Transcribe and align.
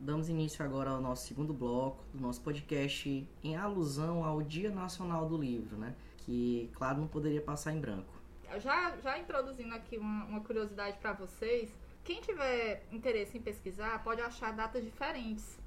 damos 0.00 0.28
início 0.30 0.64
agora 0.64 0.90
ao 0.90 1.00
nosso 1.00 1.26
segundo 1.26 1.52
bloco 1.52 2.02
do 2.12 2.20
nosso 2.20 2.40
podcast 2.40 3.28
em 3.44 3.56
alusão 3.56 4.24
ao 4.24 4.40
Dia 4.42 4.70
Nacional 4.70 5.28
do 5.28 5.36
Livro, 5.36 5.76
né? 5.76 5.94
Que, 6.18 6.70
claro, 6.74 6.98
não 6.98 7.06
poderia 7.06 7.40
passar 7.40 7.72
em 7.72 7.80
branco. 7.80 8.12
Já, 8.58 8.96
já 8.96 9.18
introduzindo 9.18 9.74
aqui 9.74 9.98
uma, 9.98 10.24
uma 10.24 10.40
curiosidade 10.40 10.98
para 10.98 11.12
vocês, 11.12 11.70
quem 12.02 12.20
tiver 12.20 12.82
interesse 12.90 13.36
em 13.36 13.40
pesquisar 13.40 14.02
pode 14.02 14.20
achar 14.20 14.52
datas 14.52 14.82
diferentes. 14.82 15.58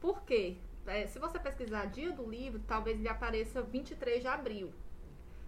Por 0.00 0.22
quê? 0.22 0.56
É, 0.86 1.06
se 1.06 1.18
você 1.18 1.38
pesquisar 1.38 1.86
dia 1.86 2.12
do 2.12 2.28
livro, 2.28 2.60
talvez 2.66 2.98
lhe 2.98 3.08
apareça 3.08 3.60
23 3.60 4.22
de 4.22 4.28
abril. 4.28 4.72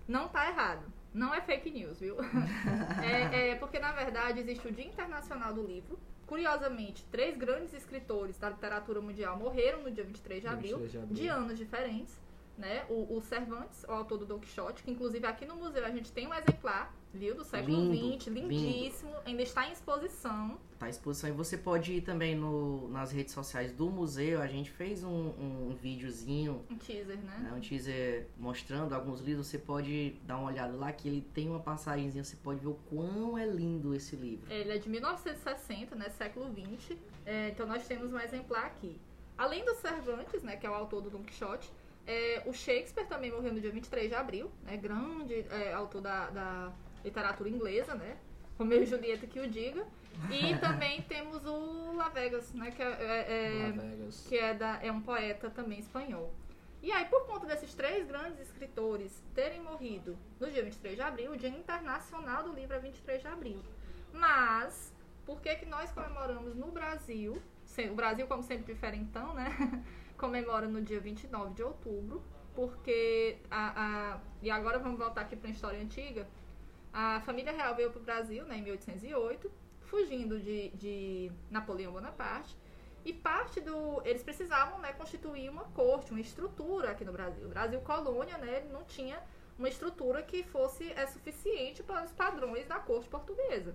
Não 0.06 0.28
tá 0.28 0.50
errado. 0.50 0.84
Não 1.14 1.32
é 1.32 1.40
fake 1.40 1.70
news, 1.70 2.00
viu? 2.00 2.16
é, 3.02 3.50
é, 3.50 3.54
porque, 3.54 3.78
na 3.78 3.92
verdade, 3.92 4.40
existe 4.40 4.68
o 4.68 4.72
Dia 4.72 4.84
Internacional 4.84 5.54
do 5.54 5.66
Livro. 5.66 5.98
Curiosamente, 6.30 7.04
três 7.10 7.36
grandes 7.36 7.74
escritores 7.74 8.38
da 8.38 8.50
literatura 8.50 9.00
mundial 9.00 9.36
morreram 9.36 9.82
no 9.82 9.90
dia 9.90 10.04
23 10.04 10.40
de 10.40 10.46
abril, 10.46 10.78
23 10.78 10.92
de, 10.92 10.98
abril. 10.98 11.14
de 11.16 11.28
anos 11.28 11.58
diferentes 11.58 12.16
né? 12.60 12.84
O, 12.88 13.16
o, 13.16 13.20
Cervantes, 13.22 13.84
o 13.88 13.92
autor 13.92 14.18
do 14.18 14.26
Don 14.26 14.38
Quixote, 14.38 14.82
que 14.82 14.90
inclusive 14.90 15.26
aqui 15.26 15.46
no 15.46 15.56
museu 15.56 15.84
a 15.84 15.90
gente 15.90 16.12
tem 16.12 16.26
um 16.28 16.34
exemplar, 16.34 16.94
viu? 17.12 17.34
Do 17.34 17.42
século 17.42 17.86
XX, 17.86 18.26
lindíssimo, 18.28 19.10
lindo. 19.10 19.22
ainda 19.24 19.42
está 19.42 19.66
em 19.66 19.72
exposição. 19.72 20.58
Está 20.74 20.86
em 20.86 20.90
exposição 20.90 21.30
e 21.30 21.32
você 21.32 21.56
pode 21.56 21.94
ir 21.94 22.02
também 22.02 22.36
no, 22.36 22.88
nas 22.88 23.10
redes 23.10 23.32
sociais 23.32 23.72
do 23.72 23.90
museu. 23.90 24.40
A 24.42 24.46
gente 24.46 24.70
fez 24.70 25.02
um, 25.02 25.08
um, 25.10 25.76
videozinho. 25.80 26.62
Um 26.70 26.76
teaser, 26.76 27.18
né? 27.18 27.38
né? 27.42 27.52
Um 27.56 27.60
teaser 27.60 28.26
mostrando 28.36 28.94
alguns 28.94 29.20
livros. 29.20 29.46
Você 29.46 29.58
pode 29.58 30.10
dar 30.26 30.36
uma 30.36 30.48
olhada 30.50 30.76
lá 30.76 30.92
que 30.92 31.08
ele 31.08 31.22
tem 31.34 31.48
uma 31.48 31.60
passagemzinha, 31.60 32.22
você 32.22 32.36
pode 32.36 32.60
ver 32.60 32.68
o 32.68 32.78
quão 32.90 33.38
é 33.38 33.46
lindo 33.46 33.94
esse 33.94 34.14
livro. 34.14 34.52
Ele 34.52 34.72
é 34.72 34.78
de 34.78 34.88
1960, 34.88 35.96
né? 35.96 36.10
Século 36.10 36.46
XX. 36.54 36.96
É, 37.24 37.48
então 37.48 37.66
nós 37.66 37.86
temos 37.86 38.12
um 38.12 38.18
exemplar 38.18 38.66
aqui. 38.66 39.00
Além 39.40 39.64
do 39.64 39.74
Cervantes, 39.76 40.42
né, 40.42 40.54
que 40.54 40.66
é 40.66 40.70
o 40.70 40.74
autor 40.74 41.00
do 41.00 41.08
Don 41.08 41.22
Quixote, 41.22 41.72
é, 42.06 42.42
o 42.46 42.52
Shakespeare 42.52 43.06
também 43.06 43.30
morreu 43.30 43.52
no 43.52 43.60
dia 43.60 43.70
23 43.70 44.08
de 44.08 44.14
abril, 44.14 44.50
né? 44.64 44.76
Grande 44.76 45.46
é, 45.50 45.72
autor 45.72 46.00
da, 46.00 46.30
da, 46.30 46.72
literatura 47.04 47.48
inglesa, 47.48 47.94
né? 47.94 48.16
Romeu 48.58 48.82
e 48.82 48.86
Julieta 48.86 49.26
que 49.26 49.40
o 49.40 49.48
diga. 49.48 49.86
E 50.30 50.56
também 50.60 51.02
temos 51.02 51.44
o 51.44 51.92
La 51.94 52.08
Vegas, 52.08 52.52
né? 52.52 52.70
Que 52.70 52.82
é, 52.82 52.86
é, 52.86 53.68
é 53.68 54.08
que 54.28 54.38
é, 54.38 54.54
da, 54.54 54.78
é 54.82 54.90
um 54.90 55.00
poeta 55.00 55.48
também 55.50 55.78
espanhol. 55.78 56.32
E 56.82 56.90
aí, 56.92 57.04
por 57.06 57.26
conta 57.26 57.46
desses 57.46 57.74
três 57.74 58.06
grandes 58.06 58.40
escritores 58.40 59.22
terem 59.34 59.60
morrido 59.60 60.16
no 60.38 60.50
dia 60.50 60.62
23 60.62 60.96
de 60.96 61.02
abril, 61.02 61.32
o 61.32 61.36
Dia 61.36 61.50
Internacional 61.50 62.42
do 62.42 62.54
Livro 62.54 62.74
é 62.74 62.78
23 62.78 63.20
de 63.20 63.28
abril. 63.28 63.62
Mas, 64.14 64.94
por 65.26 65.40
que, 65.42 65.54
que 65.56 65.66
nós 65.66 65.92
comemoramos 65.92 66.56
no 66.56 66.68
Brasil, 66.68 67.40
o 67.90 67.94
Brasil 67.94 68.26
como 68.26 68.42
sempre 68.42 68.72
diferentão, 68.72 69.34
né? 69.34 69.54
comemora 70.20 70.68
no 70.68 70.82
dia 70.82 71.00
29 71.00 71.54
de 71.54 71.62
outubro, 71.62 72.22
porque 72.54 73.38
a, 73.50 73.64
a 74.14 74.20
e 74.42 74.50
agora 74.50 74.78
vamos 74.78 74.98
voltar 74.98 75.22
aqui 75.22 75.34
para 75.34 75.48
a 75.48 75.52
história 75.52 75.80
antiga. 75.80 76.28
A 76.92 77.20
família 77.22 77.52
real 77.52 77.74
veio 77.74 77.90
para 77.90 78.00
o 78.00 78.04
Brasil 78.04 78.44
né, 78.44 78.58
em 78.58 78.62
1808, 78.62 79.50
fugindo 79.80 80.38
de, 80.38 80.68
de 80.70 81.32
Napoleão 81.50 81.92
Bonaparte. 81.92 82.56
E 83.02 83.14
parte 83.14 83.60
do. 83.62 84.02
Eles 84.04 84.22
precisavam 84.22 84.78
né, 84.80 84.92
constituir 84.92 85.48
uma 85.48 85.64
corte, 85.64 86.10
uma 86.10 86.20
estrutura 86.20 86.90
aqui 86.90 87.02
no 87.04 87.12
Brasil. 87.12 87.46
O 87.46 87.48
Brasil 87.48 87.80
colônia, 87.80 88.36
né, 88.36 88.60
não 88.70 88.84
tinha 88.84 89.18
uma 89.58 89.68
estrutura 89.68 90.22
que 90.22 90.42
fosse 90.42 90.92
é, 90.92 91.06
suficiente 91.06 91.82
para 91.82 92.04
os 92.04 92.12
padrões 92.12 92.66
da 92.66 92.78
corte 92.78 93.08
portuguesa. 93.08 93.74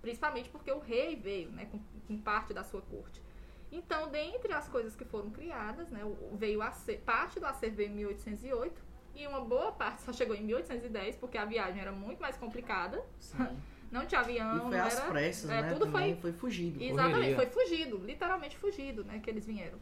Principalmente 0.00 0.48
porque 0.48 0.72
o 0.72 0.78
rei 0.78 1.16
veio 1.16 1.50
né, 1.50 1.66
com, 1.66 1.78
com 2.06 2.18
parte 2.18 2.54
da 2.54 2.64
sua 2.64 2.80
corte. 2.80 3.22
Então, 3.72 4.10
dentre 4.10 4.52
as 4.52 4.68
coisas 4.68 4.94
que 4.94 5.04
foram 5.04 5.30
criadas, 5.30 5.90
né, 5.90 6.00
veio 6.34 6.60
a 6.60 6.70
ser, 6.70 6.98
parte 6.98 7.40
do 7.40 7.46
acervo 7.46 7.80
em 7.80 7.88
1808 7.88 8.82
e 9.14 9.26
uma 9.26 9.40
boa 9.40 9.72
parte 9.72 10.02
só 10.02 10.12
chegou 10.12 10.36
em 10.36 10.44
1810, 10.44 11.16
porque 11.16 11.38
a 11.38 11.46
viagem 11.46 11.80
era 11.80 11.90
muito 11.90 12.20
mais 12.20 12.36
complicada. 12.36 13.02
Sim. 13.18 13.48
Não 13.90 14.06
tinha 14.06 14.22
avião, 14.22 14.56
e 14.56 14.60
foi 14.60 14.70
não 14.70 14.86
às 14.86 14.98
era, 14.98 15.10
pressas, 15.10 15.50
é, 15.50 15.60
né? 15.60 15.72
Tudo 15.74 15.86
foi, 15.90 16.14
foi 16.14 16.32
fugido. 16.32 16.82
Exatamente, 16.82 17.12
Correria. 17.12 17.36
foi 17.36 17.46
fugido, 17.46 17.98
literalmente 17.98 18.56
fugido, 18.56 19.04
né, 19.04 19.20
que 19.22 19.28
eles 19.28 19.44
vieram. 19.44 19.78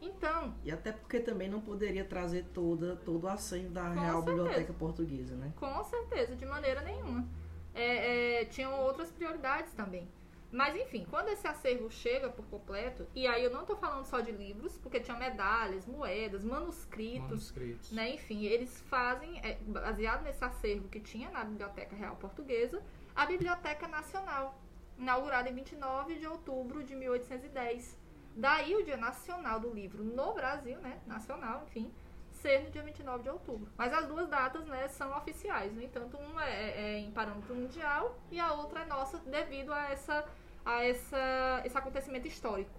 Então. 0.00 0.54
E 0.64 0.70
até 0.70 0.92
porque 0.92 1.18
também 1.18 1.48
não 1.48 1.60
poderia 1.60 2.04
trazer 2.04 2.44
toda, 2.54 2.94
todo 2.94 3.24
o 3.24 3.28
acervo 3.28 3.70
da 3.70 3.88
Real 3.88 4.22
certeza. 4.22 4.22
Biblioteca 4.22 4.72
Portuguesa, 4.74 5.34
né? 5.34 5.52
Com 5.56 5.82
certeza, 5.82 6.36
de 6.36 6.46
maneira 6.46 6.82
nenhuma. 6.82 7.26
É, 7.74 8.42
é, 8.42 8.44
tinham 8.44 8.72
outras 8.80 9.10
prioridades 9.10 9.72
também. 9.72 10.08
Mas 10.50 10.74
enfim, 10.74 11.06
quando 11.10 11.28
esse 11.28 11.46
acervo 11.46 11.90
chega 11.90 12.30
por 12.30 12.44
completo, 12.46 13.06
e 13.14 13.26
aí 13.26 13.44
eu 13.44 13.50
não 13.50 13.62
estou 13.62 13.76
falando 13.76 14.04
só 14.04 14.20
de 14.20 14.32
livros, 14.32 14.78
porque 14.78 14.98
tinha 14.98 15.16
medalhas, 15.16 15.84
moedas, 15.86 16.42
manuscritos, 16.42 17.28
manuscritos. 17.28 17.92
né? 17.92 18.14
Enfim, 18.14 18.44
eles 18.44 18.80
fazem, 18.88 19.38
é, 19.40 19.58
baseado 19.66 20.22
nesse 20.22 20.42
acervo 20.42 20.88
que 20.88 21.00
tinha 21.00 21.30
na 21.30 21.44
Biblioteca 21.44 21.94
Real 21.94 22.16
Portuguesa, 22.16 22.82
a 23.14 23.26
Biblioteca 23.26 23.86
Nacional, 23.86 24.58
inaugurada 24.96 25.50
em 25.50 25.54
29 25.54 26.14
de 26.14 26.26
outubro 26.26 26.82
de 26.82 26.94
1810. 26.94 27.98
Daí 28.34 28.74
o 28.74 28.84
Dia 28.84 28.96
Nacional 28.96 29.60
do 29.60 29.70
Livro 29.70 30.02
no 30.02 30.32
Brasil, 30.32 30.78
né? 30.78 31.00
Nacional, 31.06 31.64
enfim, 31.66 31.92
ser 32.38 32.64
no 32.64 32.70
dia 32.70 32.82
29 32.82 33.22
de 33.22 33.30
outubro. 33.30 33.68
Mas 33.76 33.92
as 33.92 34.06
duas 34.06 34.28
datas, 34.28 34.64
né, 34.66 34.88
são 34.88 35.16
oficiais. 35.16 35.72
No 35.72 35.82
entanto, 35.82 36.16
uma 36.16 36.44
é, 36.44 36.96
é 36.96 36.98
em 36.98 37.10
parâmetro 37.10 37.54
mundial 37.54 38.18
e 38.30 38.38
a 38.40 38.52
outra 38.52 38.80
é 38.80 38.86
nossa 38.86 39.18
devido 39.18 39.72
a 39.72 39.90
essa 39.90 40.24
a 40.64 40.84
essa, 40.84 41.62
esse 41.64 41.78
acontecimento 41.78 42.28
histórico. 42.28 42.78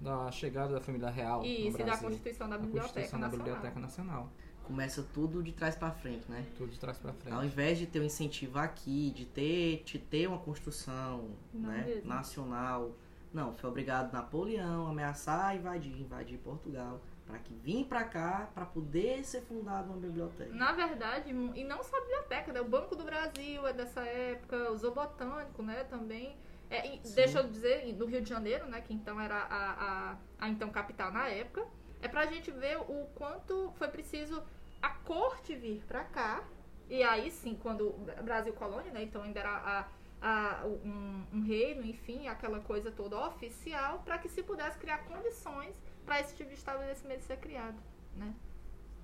Da 0.00 0.30
chegada 0.30 0.72
da 0.72 0.80
família 0.80 1.10
real. 1.10 1.44
Isso, 1.44 1.78
e 1.78 1.84
da 1.84 1.96
Constituição 1.98 2.48
da 2.48 2.56
Biblioteca 2.56 2.94
Constituição 2.94 3.18
Nacional. 3.18 3.38
Da 3.38 3.52
Biblioteca 3.52 3.80
Nacional. 3.80 4.32
Começa 4.64 5.02
tudo 5.14 5.42
de 5.42 5.52
trás 5.52 5.76
para 5.76 5.92
frente, 5.92 6.28
né? 6.30 6.44
Tudo 6.56 6.72
de 6.72 6.80
trás 6.80 6.98
para 6.98 7.12
frente. 7.12 7.34
Ao 7.34 7.44
invés 7.44 7.78
de 7.78 7.86
ter 7.86 8.00
um 8.00 8.04
incentivo 8.04 8.58
aqui, 8.58 9.12
de 9.14 9.26
ter, 9.26 9.82
de 9.84 9.98
ter 9.98 10.26
uma 10.26 10.38
construção 10.38 11.30
né, 11.52 12.00
nacional. 12.02 12.92
Não, 13.36 13.52
foi 13.52 13.68
obrigado 13.68 14.10
Napoleão 14.14 14.86
a 14.86 14.90
ameaçar 14.90 15.54
invadir, 15.54 16.00
invadir 16.00 16.38
Portugal 16.38 17.02
para 17.26 17.38
que 17.38 17.52
vim 17.52 17.84
para 17.84 18.02
cá 18.04 18.48
para 18.54 18.64
poder 18.64 19.22
ser 19.24 19.42
fundada 19.42 19.88
uma 19.88 19.98
biblioteca. 19.98 20.54
Na 20.54 20.72
verdade, 20.72 21.30
e 21.30 21.64
não 21.64 21.82
só 21.82 21.98
a 21.98 22.00
biblioteca, 22.00 22.50
né? 22.50 22.62
O 22.62 22.68
Banco 22.68 22.96
do 22.96 23.04
Brasil 23.04 23.66
é 23.66 23.74
dessa 23.74 24.00
época, 24.00 24.70
o 24.70 24.76
Zoobotânico, 24.78 25.62
né, 25.62 25.84
também 25.84 26.34
é, 26.70 26.98
deixa 27.14 27.40
eu 27.40 27.46
dizer, 27.46 27.84
no 27.94 28.06
Rio 28.06 28.22
de 28.22 28.28
Janeiro, 28.30 28.66
né, 28.68 28.80
que 28.80 28.94
então 28.94 29.20
era 29.20 29.36
a, 29.36 29.72
a, 30.12 30.16
a 30.38 30.48
então 30.48 30.70
capital 30.70 31.12
na 31.12 31.28
época, 31.28 31.62
é 32.00 32.08
pra 32.08 32.24
gente 32.24 32.50
ver 32.50 32.78
o 32.78 33.06
quanto 33.16 33.70
foi 33.76 33.88
preciso 33.88 34.42
a 34.80 34.88
corte 34.88 35.54
vir 35.54 35.84
pra 35.86 36.04
cá, 36.04 36.42
e 36.88 37.02
aí 37.02 37.30
sim, 37.30 37.54
quando 37.54 37.88
o 37.88 38.22
Brasil 38.22 38.54
colônia, 38.54 38.90
né, 38.92 39.02
então 39.02 39.22
ainda 39.22 39.40
era 39.40 39.50
a, 39.50 39.84
a, 40.20 40.62
um, 40.66 41.24
um 41.32 41.42
reino, 41.42 41.84
enfim, 41.84 42.28
aquela 42.28 42.60
coisa 42.60 42.90
toda 42.90 43.18
oficial, 43.26 44.02
para 44.04 44.18
que 44.18 44.28
se 44.28 44.42
pudesse 44.42 44.78
criar 44.78 44.98
condições 45.04 45.74
para 46.04 46.20
esse 46.20 46.34
tipo 46.34 46.50
de 46.50 46.56
estabelecimento 46.56 47.22
ser 47.22 47.38
criado, 47.38 47.76
né. 48.16 48.34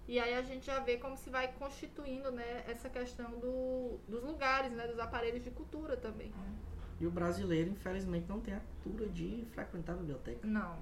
E 0.09 0.19
aí 0.19 0.34
a 0.34 0.43
gente 0.43 0.67
já 0.67 0.81
vê 0.81 0.97
como 0.97 1.17
se 1.17 1.31
vai 1.31 1.53
constituindo, 1.53 2.31
né, 2.33 2.65
essa 2.67 2.89
questão 2.89 3.31
do, 3.39 3.99
dos 4.09 4.23
lugares, 4.23 4.73
né, 4.73 4.87
dos 4.87 4.99
aparelhos 4.99 5.43
de 5.43 5.50
cultura 5.50 5.97
também, 5.97 6.28
né. 6.28 6.55
E 7.00 7.06
o 7.06 7.11
brasileiro, 7.11 7.71
infelizmente, 7.71 8.29
não 8.29 8.41
tem 8.41 8.55
a 8.55 8.61
cultura 8.61 9.09
de 9.09 9.44
frequentar 9.50 9.94
a 9.94 9.97
biblioteca. 9.97 10.47
Não. 10.47 10.79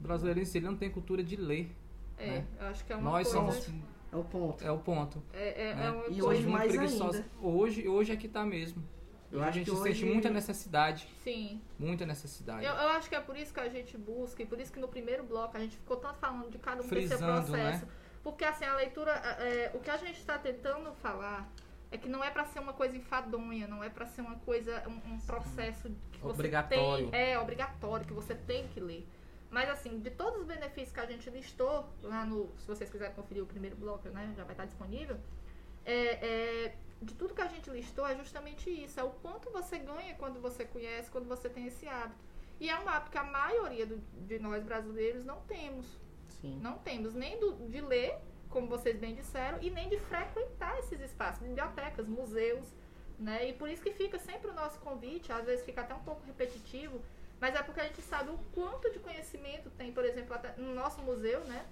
O 0.00 0.02
brasileiro 0.02 0.40
em 0.40 0.44
si 0.44 0.58
ele 0.58 0.66
não 0.66 0.76
tem 0.76 0.90
cultura 0.90 1.22
de 1.22 1.36
ler. 1.36 1.70
É, 2.18 2.26
né? 2.26 2.46
eu 2.58 2.66
acho 2.66 2.84
que 2.84 2.92
é 2.92 2.96
uma 2.96 3.10
Nós 3.12 3.32
coisa... 3.32 3.52
somos... 3.52 3.92
É 4.12 4.16
o 4.16 4.24
ponto. 4.24 4.64
É 4.64 4.70
o 4.70 4.78
ponto. 4.78 5.22
É, 5.32 5.70
é, 5.70 5.74
né? 5.74 5.86
é 5.86 5.90
uma 5.90 6.06
e 6.08 6.22
hoje 6.22 6.46
mais 6.46 6.70
preguiçosa. 6.70 7.18
ainda. 7.18 7.30
Hoje, 7.40 7.88
hoje 7.88 8.12
é 8.12 8.16
que 8.16 8.28
tá 8.28 8.44
mesmo. 8.44 8.82
Eu 9.32 9.42
a 9.42 9.50
gente 9.50 9.70
hoje... 9.70 9.94
sente 9.94 10.04
muita 10.04 10.28
necessidade. 10.28 11.08
Sim. 11.24 11.60
Muita 11.78 12.04
necessidade. 12.04 12.64
Eu, 12.64 12.72
eu, 12.72 12.88
acho 12.90 13.08
que 13.08 13.14
é 13.14 13.20
por 13.20 13.36
isso 13.36 13.52
que 13.52 13.60
a 13.60 13.68
gente 13.68 13.96
busca, 13.96 14.42
e 14.42 14.46
por 14.46 14.60
isso 14.60 14.70
que 14.70 14.78
no 14.78 14.88
primeiro 14.88 15.24
bloco 15.24 15.56
a 15.56 15.60
gente 15.60 15.76
ficou 15.76 15.96
tanto 15.96 16.18
falando 16.18 16.50
de 16.50 16.58
cada 16.58 16.82
um 16.82 16.84
Frisando, 16.84 17.24
desse 17.24 17.50
processo. 17.50 17.86
Né? 17.86 17.92
Porque 18.22 18.44
assim, 18.44 18.64
a 18.64 18.76
leitura, 18.76 19.10
é, 19.10 19.70
o 19.74 19.80
que 19.80 19.90
a 19.90 19.96
gente 19.96 20.18
está 20.18 20.38
tentando 20.38 20.92
falar 20.94 21.50
é 21.90 21.98
que 21.98 22.08
não 22.08 22.22
é 22.22 22.30
para 22.30 22.44
ser 22.44 22.60
uma 22.60 22.72
coisa 22.72 22.96
enfadonha, 22.96 23.66
não 23.66 23.82
é 23.82 23.88
para 23.88 24.06
ser 24.06 24.20
uma 24.20 24.36
coisa, 24.36 24.82
um, 24.86 25.14
um 25.14 25.18
processo 25.20 25.90
que 26.12 26.20
você 26.20 26.34
obrigatório. 26.34 27.10
tem, 27.10 27.20
é 27.20 27.38
obrigatório 27.38 28.06
que 28.06 28.12
você 28.12 28.34
tem 28.34 28.68
que 28.68 28.80
ler. 28.80 29.06
Mas 29.50 29.68
assim, 29.68 29.98
de 29.98 30.10
todos 30.10 30.40
os 30.40 30.46
benefícios 30.46 30.92
que 30.92 31.00
a 31.00 31.06
gente 31.06 31.28
listou 31.28 31.86
lá 32.02 32.24
no, 32.24 32.50
se 32.58 32.66
vocês 32.66 32.88
quiserem 32.88 33.14
conferir 33.14 33.42
o 33.42 33.46
primeiro 33.46 33.76
bloco, 33.76 34.08
né, 34.08 34.32
já 34.34 34.44
vai 34.44 34.52
estar 34.52 34.64
disponível. 34.64 35.18
É, 35.84 35.94
é, 35.94 36.74
de 37.02 37.14
tudo 37.14 37.34
que 37.34 37.42
a 37.42 37.48
gente 37.48 37.68
listou 37.70 38.06
é 38.06 38.16
justamente 38.16 38.70
isso, 38.70 38.98
é 38.98 39.02
o 39.02 39.10
quanto 39.10 39.50
você 39.50 39.78
ganha 39.78 40.14
quando 40.14 40.40
você 40.40 40.64
conhece, 40.64 41.10
quando 41.10 41.26
você 41.26 41.48
tem 41.48 41.66
esse 41.66 41.86
hábito. 41.86 42.24
E 42.60 42.70
é 42.70 42.78
um 42.78 42.88
hábito 42.88 43.10
que 43.10 43.18
a 43.18 43.24
maioria 43.24 43.86
do, 43.86 43.96
de 44.26 44.38
nós 44.38 44.62
brasileiros 44.62 45.24
não 45.24 45.40
temos. 45.42 45.86
Sim. 46.40 46.58
Não 46.62 46.78
temos 46.78 47.14
nem 47.14 47.38
do, 47.40 47.52
de 47.68 47.80
ler 47.80 48.18
como 48.52 48.68
vocês 48.68 48.98
bem 48.98 49.14
disseram, 49.14 49.58
e 49.62 49.70
nem 49.70 49.88
de 49.88 49.98
frequentar 49.98 50.78
esses 50.78 51.00
espaços, 51.00 51.42
bibliotecas, 51.42 52.06
museus, 52.06 52.66
né? 53.18 53.48
E 53.48 53.52
por 53.54 53.68
isso 53.68 53.82
que 53.82 53.92
fica 53.92 54.18
sempre 54.18 54.50
o 54.50 54.54
nosso 54.54 54.78
convite, 54.80 55.32
às 55.32 55.46
vezes 55.46 55.64
fica 55.64 55.80
até 55.80 55.94
um 55.94 56.02
pouco 56.02 56.22
repetitivo, 56.26 57.00
mas 57.40 57.54
é 57.54 57.62
porque 57.62 57.80
a 57.80 57.84
gente 57.84 58.02
sabe 58.02 58.30
o 58.30 58.38
quanto 58.54 58.90
de 58.92 58.98
conhecimento 58.98 59.70
tem, 59.70 59.92
por 59.92 60.04
exemplo, 60.04 60.36
no 60.58 60.74
nosso 60.74 61.00
museu, 61.02 61.40
né? 61.44 61.66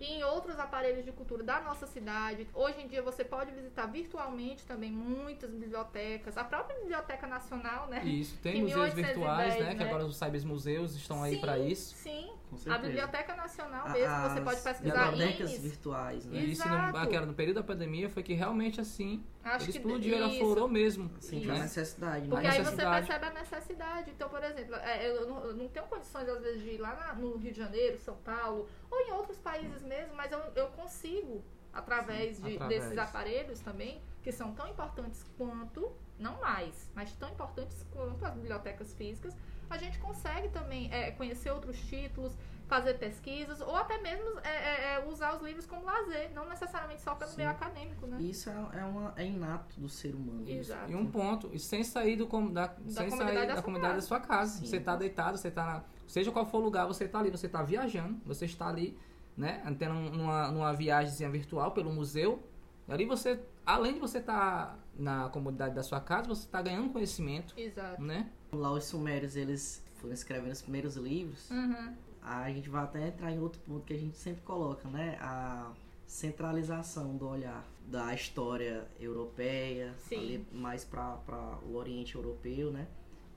E 0.00 0.14
em 0.14 0.24
outros 0.24 0.58
aparelhos 0.58 1.04
de 1.04 1.12
cultura 1.12 1.44
da 1.44 1.60
nossa 1.60 1.86
cidade. 1.86 2.48
Hoje 2.54 2.80
em 2.80 2.88
dia 2.88 3.02
você 3.02 3.22
pode 3.22 3.52
visitar 3.52 3.86
virtualmente 3.86 4.64
também 4.64 4.90
muitas 4.90 5.50
bibliotecas, 5.50 6.38
a 6.38 6.44
própria 6.44 6.78
Biblioteca 6.80 7.26
Nacional, 7.26 7.86
né? 7.88 8.02
Isso, 8.04 8.36
tem 8.42 8.62
museus 8.62 8.94
virtuais, 8.94 9.54
né? 9.56 9.60
né? 9.60 9.74
Que 9.74 9.82
agora 9.82 10.04
os 10.04 10.16
cybermuseus 10.16 10.94
estão 10.94 11.18
sim, 11.18 11.24
aí 11.24 11.38
para 11.38 11.58
isso. 11.58 11.94
Sim, 11.96 12.30
a 12.68 12.78
Biblioteca 12.78 13.34
Nacional 13.34 13.90
mesmo, 13.90 14.14
As 14.14 14.32
você 14.32 14.40
pode 14.40 14.60
pesquisar 14.60 15.10
bibliotecas 15.10 15.58
virtuais, 15.58 16.26
né? 16.26 16.40
Isso 16.40 16.68
no, 16.68 17.26
no 17.26 17.34
período 17.34 17.56
da 17.56 17.62
pandemia 17.62 18.08
foi 18.08 18.22
que 18.22 18.34
realmente 18.34 18.80
assim 18.80 19.22
Acho 19.42 19.70
explodiu, 19.70 20.16
ela 20.16 20.30
florou 20.30 20.68
mesmo. 20.68 21.10
Sim, 21.20 21.46
né? 21.46 21.56
a 21.56 21.58
necessidade. 21.60 22.28
Porque 22.28 22.46
aí 22.46 22.62
você 22.62 22.76
percebe 22.76 23.26
a 23.26 23.30
necessidade. 23.30 24.10
Então, 24.10 24.28
por 24.28 24.42
exemplo, 24.42 24.74
é, 24.76 25.08
eu 25.08 25.28
não, 25.28 25.44
eu 25.44 25.54
não 25.54 25.68
tenho 25.68 25.86
condições, 25.86 26.28
às 26.28 26.42
vezes, 26.42 26.62
de 26.62 26.70
ir 26.70 26.78
lá 26.78 27.14
no 27.18 27.36
Rio 27.36 27.52
de 27.52 27.58
Janeiro, 27.58 27.98
São 27.98 28.16
Paulo, 28.16 28.68
ou 28.90 29.00
em 29.00 29.12
outros 29.12 29.38
países 29.38 29.82
mesmo, 29.82 30.14
mas 30.14 30.30
eu, 30.30 30.40
eu 30.54 30.66
consigo, 30.68 31.42
através, 31.72 32.36
Sim, 32.36 32.42
de, 32.42 32.54
através 32.54 32.82
desses 32.82 32.98
aparelhos 32.98 33.60
também, 33.60 34.00
que 34.22 34.30
são 34.30 34.52
tão 34.52 34.68
importantes 34.68 35.24
quanto, 35.38 35.90
não 36.18 36.38
mais, 36.40 36.90
mas 36.94 37.12
tão 37.14 37.30
importantes 37.30 37.84
quanto 37.92 38.24
as 38.24 38.34
bibliotecas 38.34 38.92
físicas, 38.94 39.34
a 39.72 39.78
gente 39.78 39.98
consegue 39.98 40.48
também 40.48 40.92
é, 40.92 41.10
conhecer 41.12 41.50
outros 41.50 41.78
títulos, 41.78 42.32
fazer 42.66 42.94
pesquisas 42.94 43.60
ou 43.60 43.74
até 43.74 43.98
mesmo 43.98 44.38
é, 44.44 44.48
é, 44.48 44.94
é, 44.94 45.06
usar 45.08 45.34
os 45.34 45.42
livros 45.42 45.66
como 45.66 45.84
lazer, 45.84 46.30
não 46.32 46.48
necessariamente 46.48 47.02
só 47.02 47.14
pelo 47.16 47.30
Sim. 47.30 47.38
meio 47.38 47.50
acadêmico, 47.50 48.06
né? 48.06 48.16
Isso 48.20 48.48
é, 48.48 48.80
é, 48.80 48.84
uma, 48.84 49.12
é 49.16 49.26
inato 49.26 49.80
do 49.80 49.88
ser 49.88 50.14
humano. 50.14 50.48
Exato. 50.48 50.90
E 50.90 50.94
um 50.94 51.06
ponto, 51.10 51.50
e 51.52 51.58
sem 51.58 51.82
sair 51.82 52.16
do 52.16 52.26
da, 52.50 52.66
da 52.66 52.76
sem 52.88 53.10
sair 53.10 53.46
da, 53.46 53.56
da 53.56 53.62
comunidade 53.62 53.96
da 53.96 54.02
sua 54.02 54.20
casa. 54.20 54.58
Sim. 54.58 54.66
Você 54.66 54.76
está 54.76 54.94
deitado, 54.94 55.36
você 55.36 55.48
está 55.48 55.84
seja 56.10 56.32
qual 56.32 56.44
for 56.44 56.58
o 56.58 56.64
lugar, 56.64 56.86
você 56.86 57.04
está 57.04 57.20
ali, 57.20 57.30
você 57.30 57.46
está 57.46 57.62
viajando, 57.62 58.20
você 58.24 58.44
está 58.44 58.66
ali, 58.66 58.98
né, 59.36 59.62
tendo 59.78 59.94
uma, 59.94 60.50
numa 60.50 60.72
viagem 60.72 61.30
virtual 61.30 61.70
pelo 61.70 61.92
museu. 61.92 62.42
Ali 62.88 63.06
você, 63.06 63.40
além 63.74 63.94
de 63.94 64.00
você 64.00 64.18
estar 64.18 64.66
tá 64.66 64.78
na 64.96 65.28
comunidade 65.28 65.74
da 65.74 65.82
sua 65.82 66.00
casa, 66.00 66.28
você 66.28 66.44
está 66.44 66.60
ganhando 66.60 66.90
conhecimento. 66.90 67.54
Exato. 67.56 68.02
Né? 68.02 68.30
Lá 68.52 68.72
os 68.72 68.84
sumérios, 68.84 69.36
eles 69.36 69.84
foram 69.94 70.14
escrevendo 70.14 70.52
os 70.52 70.62
primeiros 70.62 70.96
livros. 70.96 71.50
Uhum 71.50 71.94
a 72.22 72.50
gente 72.50 72.68
vai 72.68 72.84
até 72.84 73.08
entrar 73.08 73.32
em 73.32 73.38
outro 73.38 73.60
ponto 73.62 73.84
que 73.84 73.94
a 73.94 73.98
gente 73.98 74.16
sempre 74.16 74.42
coloca, 74.42 74.88
né? 74.88 75.16
A 75.20 75.72
centralização 76.06 77.16
do 77.16 77.28
olhar 77.28 77.66
da 77.86 78.12
história 78.14 78.86
europeia, 78.98 79.94
ali 80.12 80.46
mais 80.52 80.84
para 80.84 81.58
o 81.64 81.74
Oriente 81.74 82.14
Europeu, 82.14 82.70
né? 82.70 82.86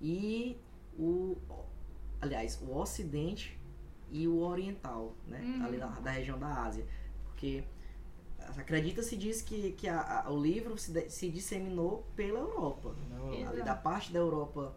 E 0.02 0.58
o, 0.98 1.38
aliás, 2.22 2.62
o 2.62 2.76
Ocidente 2.76 3.60
e 4.12 4.28
o 4.28 4.40
Oriental, 4.40 5.16
né? 5.28 5.40
Uhum. 5.40 5.66
Ali 5.66 5.78
da, 5.78 5.88
da, 5.88 6.12
região 6.12 6.38
da 6.38 6.64
Ásia, 6.64 6.86
porque 7.26 7.64
acredita-se 8.58 9.16
diz 9.16 9.42
que, 9.42 9.72
que 9.74 9.88
a, 9.88 10.24
a, 10.26 10.32
o 10.32 10.42
livro 10.42 10.78
se, 10.78 11.10
se 11.10 11.30
disseminou 11.30 12.06
pela 12.16 12.40
Europa, 12.40 12.96
ali 13.48 13.62
da 13.62 13.76
parte 13.76 14.12
da 14.12 14.20
Europa 14.20 14.76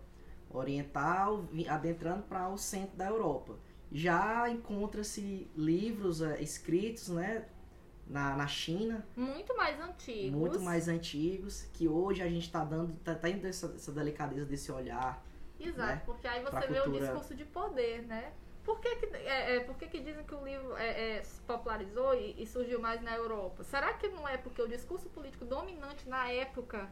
Oriental, 0.50 1.44
adentrando 1.68 2.22
para 2.22 2.48
o 2.48 2.56
centro 2.56 2.96
da 2.96 3.06
Europa 3.06 3.56
já 3.90 4.48
encontra-se 4.50 5.50
livros 5.56 6.20
uh, 6.20 6.34
escritos, 6.40 7.08
né, 7.08 7.46
na, 8.06 8.36
na 8.36 8.46
China. 8.46 9.06
Muito 9.16 9.56
mais 9.56 9.80
antigos. 9.80 10.38
Muito 10.38 10.60
mais 10.60 10.88
antigos, 10.88 11.62
que 11.72 11.88
hoje 11.88 12.22
a 12.22 12.28
gente 12.28 12.46
está 12.46 12.64
dando, 12.64 12.94
tá, 13.04 13.14
tá 13.14 13.28
indo 13.28 13.46
essa, 13.46 13.66
essa, 13.74 13.92
delicadeza 13.92 14.44
desse 14.44 14.70
olhar. 14.72 15.24
Exato, 15.58 15.78
né, 15.78 16.02
porque 16.04 16.26
aí 16.26 16.42
você 16.42 16.60
vê 16.60 16.80
cultura... 16.80 16.88
o 16.88 16.98
discurso 16.98 17.34
de 17.34 17.44
poder, 17.44 18.02
né? 18.02 18.32
Por 18.66 18.80
que, 18.80 18.96
que, 18.96 19.16
é, 19.16 19.56
é, 19.56 19.60
por 19.60 19.76
que, 19.76 19.86
que 19.86 20.00
dizem 20.00 20.24
que 20.24 20.34
o 20.34 20.44
livro 20.44 20.76
é, 20.76 21.18
é, 21.18 21.22
se 21.22 21.40
popularizou 21.42 22.14
e, 22.14 22.42
e 22.42 22.46
surgiu 22.46 22.80
mais 22.80 23.00
na 23.00 23.14
Europa? 23.14 23.62
Será 23.62 23.94
que 23.94 24.08
não 24.08 24.28
é 24.28 24.36
porque 24.36 24.60
o 24.60 24.66
discurso 24.66 25.08
político 25.08 25.44
dominante 25.44 26.08
na 26.08 26.28
época 26.28 26.90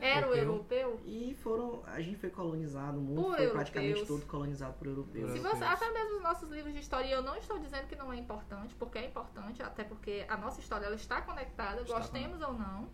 era 0.00 0.28
o 0.28 0.34
europeu. 0.34 1.00
E 1.04 1.36
foram. 1.42 1.82
A 1.86 2.00
gente 2.00 2.18
foi 2.18 2.30
colonizado, 2.30 2.98
o 2.98 3.00
mundo 3.00 3.22
por 3.22 3.36
foi 3.36 3.44
europeus. 3.44 3.52
praticamente 3.52 4.06
todo 4.06 4.26
colonizado 4.26 4.74
por 4.74 4.86
europeus. 4.86 5.32
Se 5.32 5.38
você, 5.38 5.64
até 5.64 5.90
mesmo 5.90 6.16
os 6.16 6.22
nossos 6.22 6.48
livros 6.50 6.72
de 6.72 6.80
história, 6.80 7.08
eu 7.08 7.22
não 7.22 7.36
estou 7.36 7.58
dizendo 7.58 7.86
que 7.86 7.96
não 7.96 8.12
é 8.12 8.16
importante, 8.16 8.74
porque 8.74 8.98
é 8.98 9.06
importante, 9.06 9.62
até 9.62 9.84
porque 9.84 10.24
a 10.28 10.36
nossa 10.36 10.60
história 10.60 10.86
ela 10.86 10.96
está 10.96 11.22
conectada, 11.22 11.82
está 11.82 11.98
gostemos 11.98 12.40
ou 12.40 12.52
não. 12.52 12.88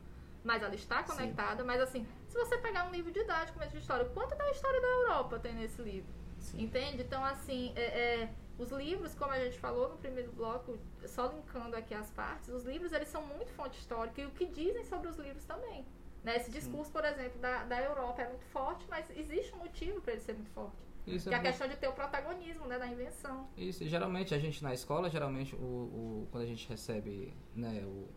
Mas 0.45 0.63
ela 0.63 0.75
está 0.75 1.05
conectada, 1.05 1.63
Sim. 1.63 1.67
mas 1.67 1.81
assim, 1.81 2.07
se 2.29 2.37
você 2.37 2.59
pegar 2.59 2.89
um 2.89 2.91
livro 2.91 3.13
didático 3.13 3.59
mesmo 3.61 3.75
de 3.75 3.79
história, 3.79 4.05
quanto 4.07 4.35
da 4.35 4.51
história 4.51 4.81
da 4.81 4.89
Europa 4.89 5.39
tem 5.39 5.55
nesse 5.55 5.81
livro? 5.81 6.22
Sim. 6.43 6.63
Entende? 6.63 7.03
Então, 7.03 7.25
assim, 7.25 7.73
é, 7.77 7.83
é, 7.83 8.29
os 8.59 8.71
livros, 8.71 9.15
como 9.15 9.33
a 9.33 9.39
gente 9.39 9.59
falou 9.59 9.89
no 9.89 9.97
primeiro 9.97 10.31
bloco, 10.33 10.79
só 11.07 11.27
linkando 11.27 11.77
aqui 11.77 11.95
as 11.95 12.11
partes, 12.11 12.49
os 12.49 12.65
livros 12.65 12.93
eles 12.93 13.09
são 13.09 13.25
muito 13.27 13.53
fonte 13.53 13.79
histórica 13.79 14.21
e 14.21 14.27
o 14.27 14.31
que 14.31 14.47
dizem 14.47 14.85
sobre 14.85 15.09
os 15.09 15.17
livros 15.17 15.45
também. 15.45 15.87
Né? 16.23 16.37
Esse 16.37 16.51
discurso, 16.51 16.87
Sim. 16.87 16.93
por 16.93 17.05
exemplo, 17.05 17.41
da, 17.41 17.65
da 17.65 17.81
Europa 17.81 18.23
é 18.23 18.29
muito 18.29 18.45
forte, 18.47 18.85
mas 18.89 19.11
existe 19.17 19.55
um 19.55 19.59
motivo 19.59 20.01
para 20.01 20.13
ele 20.13 20.21
ser 20.21 20.35
muito 20.35 20.51
forte. 20.51 20.77
Isso 21.07 21.29
que 21.29 21.35
é 21.35 21.39
a 21.39 21.43
questão 21.43 21.67
de 21.67 21.77
ter 21.77 21.89
o 21.89 21.93
protagonismo 21.93 22.65
né, 22.67 22.79
da 22.79 22.87
invenção. 22.87 23.49
Isso, 23.57 23.85
geralmente 23.89 24.35
a 24.35 24.39
gente 24.39 24.63
na 24.63 24.73
escola, 24.73 25.11
geralmente 25.11 25.55
o, 25.57 25.59
o 25.59 26.29
quando 26.31 26.45
a 26.45 26.47
gente 26.47 26.69
recebe 26.69 27.35
né, 27.57 27.83
o, 27.85 28.09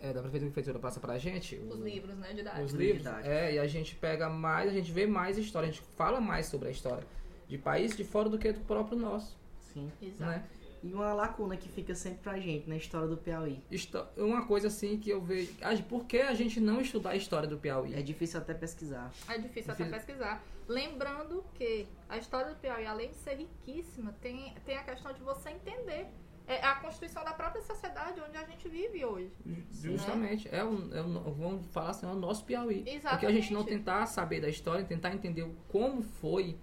é, 0.00 0.12
da 0.12 0.20
prefeitura, 0.20 0.50
prefeitura 0.50 0.78
passa 0.78 1.00
pra 1.00 1.18
gente. 1.18 1.56
Os 1.56 1.80
o, 1.80 1.84
livros, 1.84 2.16
né, 2.16 2.32
didáticos. 2.32 2.72
Os 2.72 2.78
livros, 2.78 3.06
é, 3.24 3.54
e 3.54 3.58
a 3.58 3.66
gente 3.66 3.94
pega 3.94 4.28
mais, 4.28 4.70
a 4.70 4.72
gente 4.72 4.92
vê 4.92 5.06
mais 5.06 5.38
história, 5.38 5.68
a 5.68 5.72
gente 5.72 5.84
fala 5.96 6.20
mais 6.20 6.46
sobre 6.46 6.68
a 6.68 6.70
história 6.70 7.04
de 7.48 7.58
países 7.58 7.96
de 7.96 8.04
fora 8.04 8.28
do 8.28 8.38
que 8.38 8.52
do 8.52 8.60
próprio 8.60 8.98
nosso. 8.98 9.36
Sim. 9.72 9.90
Exato. 10.00 10.30
Né? 10.30 10.44
E 10.82 10.92
uma 10.92 11.14
lacuna 11.14 11.56
que 11.56 11.66
fica 11.66 11.94
sempre 11.94 12.18
pra 12.18 12.38
gente 12.38 12.68
na 12.68 12.76
história 12.76 13.08
do 13.08 13.16
Piauí. 13.16 13.58
Uma 14.18 14.44
coisa 14.46 14.68
assim 14.68 14.98
que 14.98 15.08
eu 15.08 15.18
vejo. 15.22 15.54
Por 15.88 16.04
que 16.04 16.18
a 16.18 16.34
gente 16.34 16.60
não 16.60 16.78
estudar 16.78 17.10
a 17.10 17.16
história 17.16 17.48
do 17.48 17.56
Piauí? 17.56 17.94
É 17.94 18.02
difícil 18.02 18.38
até 18.38 18.52
pesquisar. 18.52 19.10
É 19.26 19.38
difícil, 19.38 19.72
até 19.72 19.86
pesquisar. 19.86 20.44
Lembrando 20.68 21.42
que 21.54 21.86
a 22.06 22.18
história 22.18 22.50
do 22.50 22.56
Piauí, 22.56 22.84
além 22.84 23.08
de 23.08 23.16
ser 23.16 23.34
riquíssima, 23.36 24.14
tem, 24.20 24.52
tem 24.66 24.76
a 24.76 24.84
questão 24.84 25.10
de 25.14 25.22
você 25.22 25.50
entender 25.50 26.08
é 26.46 26.64
a 26.64 26.74
constituição 26.76 27.24
da 27.24 27.32
própria 27.32 27.62
sociedade 27.62 28.20
onde 28.20 28.36
a 28.36 28.44
gente 28.44 28.68
vive 28.68 29.04
hoje. 29.04 29.32
Justamente. 29.72 30.50
Né? 30.50 30.58
É, 30.58 30.64
um, 30.64 30.94
é 30.94 31.02
um, 31.02 31.32
vamos 31.32 31.66
falar 31.72 31.90
assim, 31.90 32.06
é 32.06 32.10
o 32.10 32.14
nosso 32.14 32.44
Piauí. 32.44 32.80
Exatamente. 32.86 33.08
Porque 33.08 33.26
a 33.26 33.32
gente 33.32 33.52
não 33.52 33.64
tentar 33.64 34.06
saber 34.06 34.40
da 34.40 34.48
história, 34.48 34.84
tentar 34.84 35.12
entender 35.12 35.50
como 35.68 36.02
foi, 36.02 36.56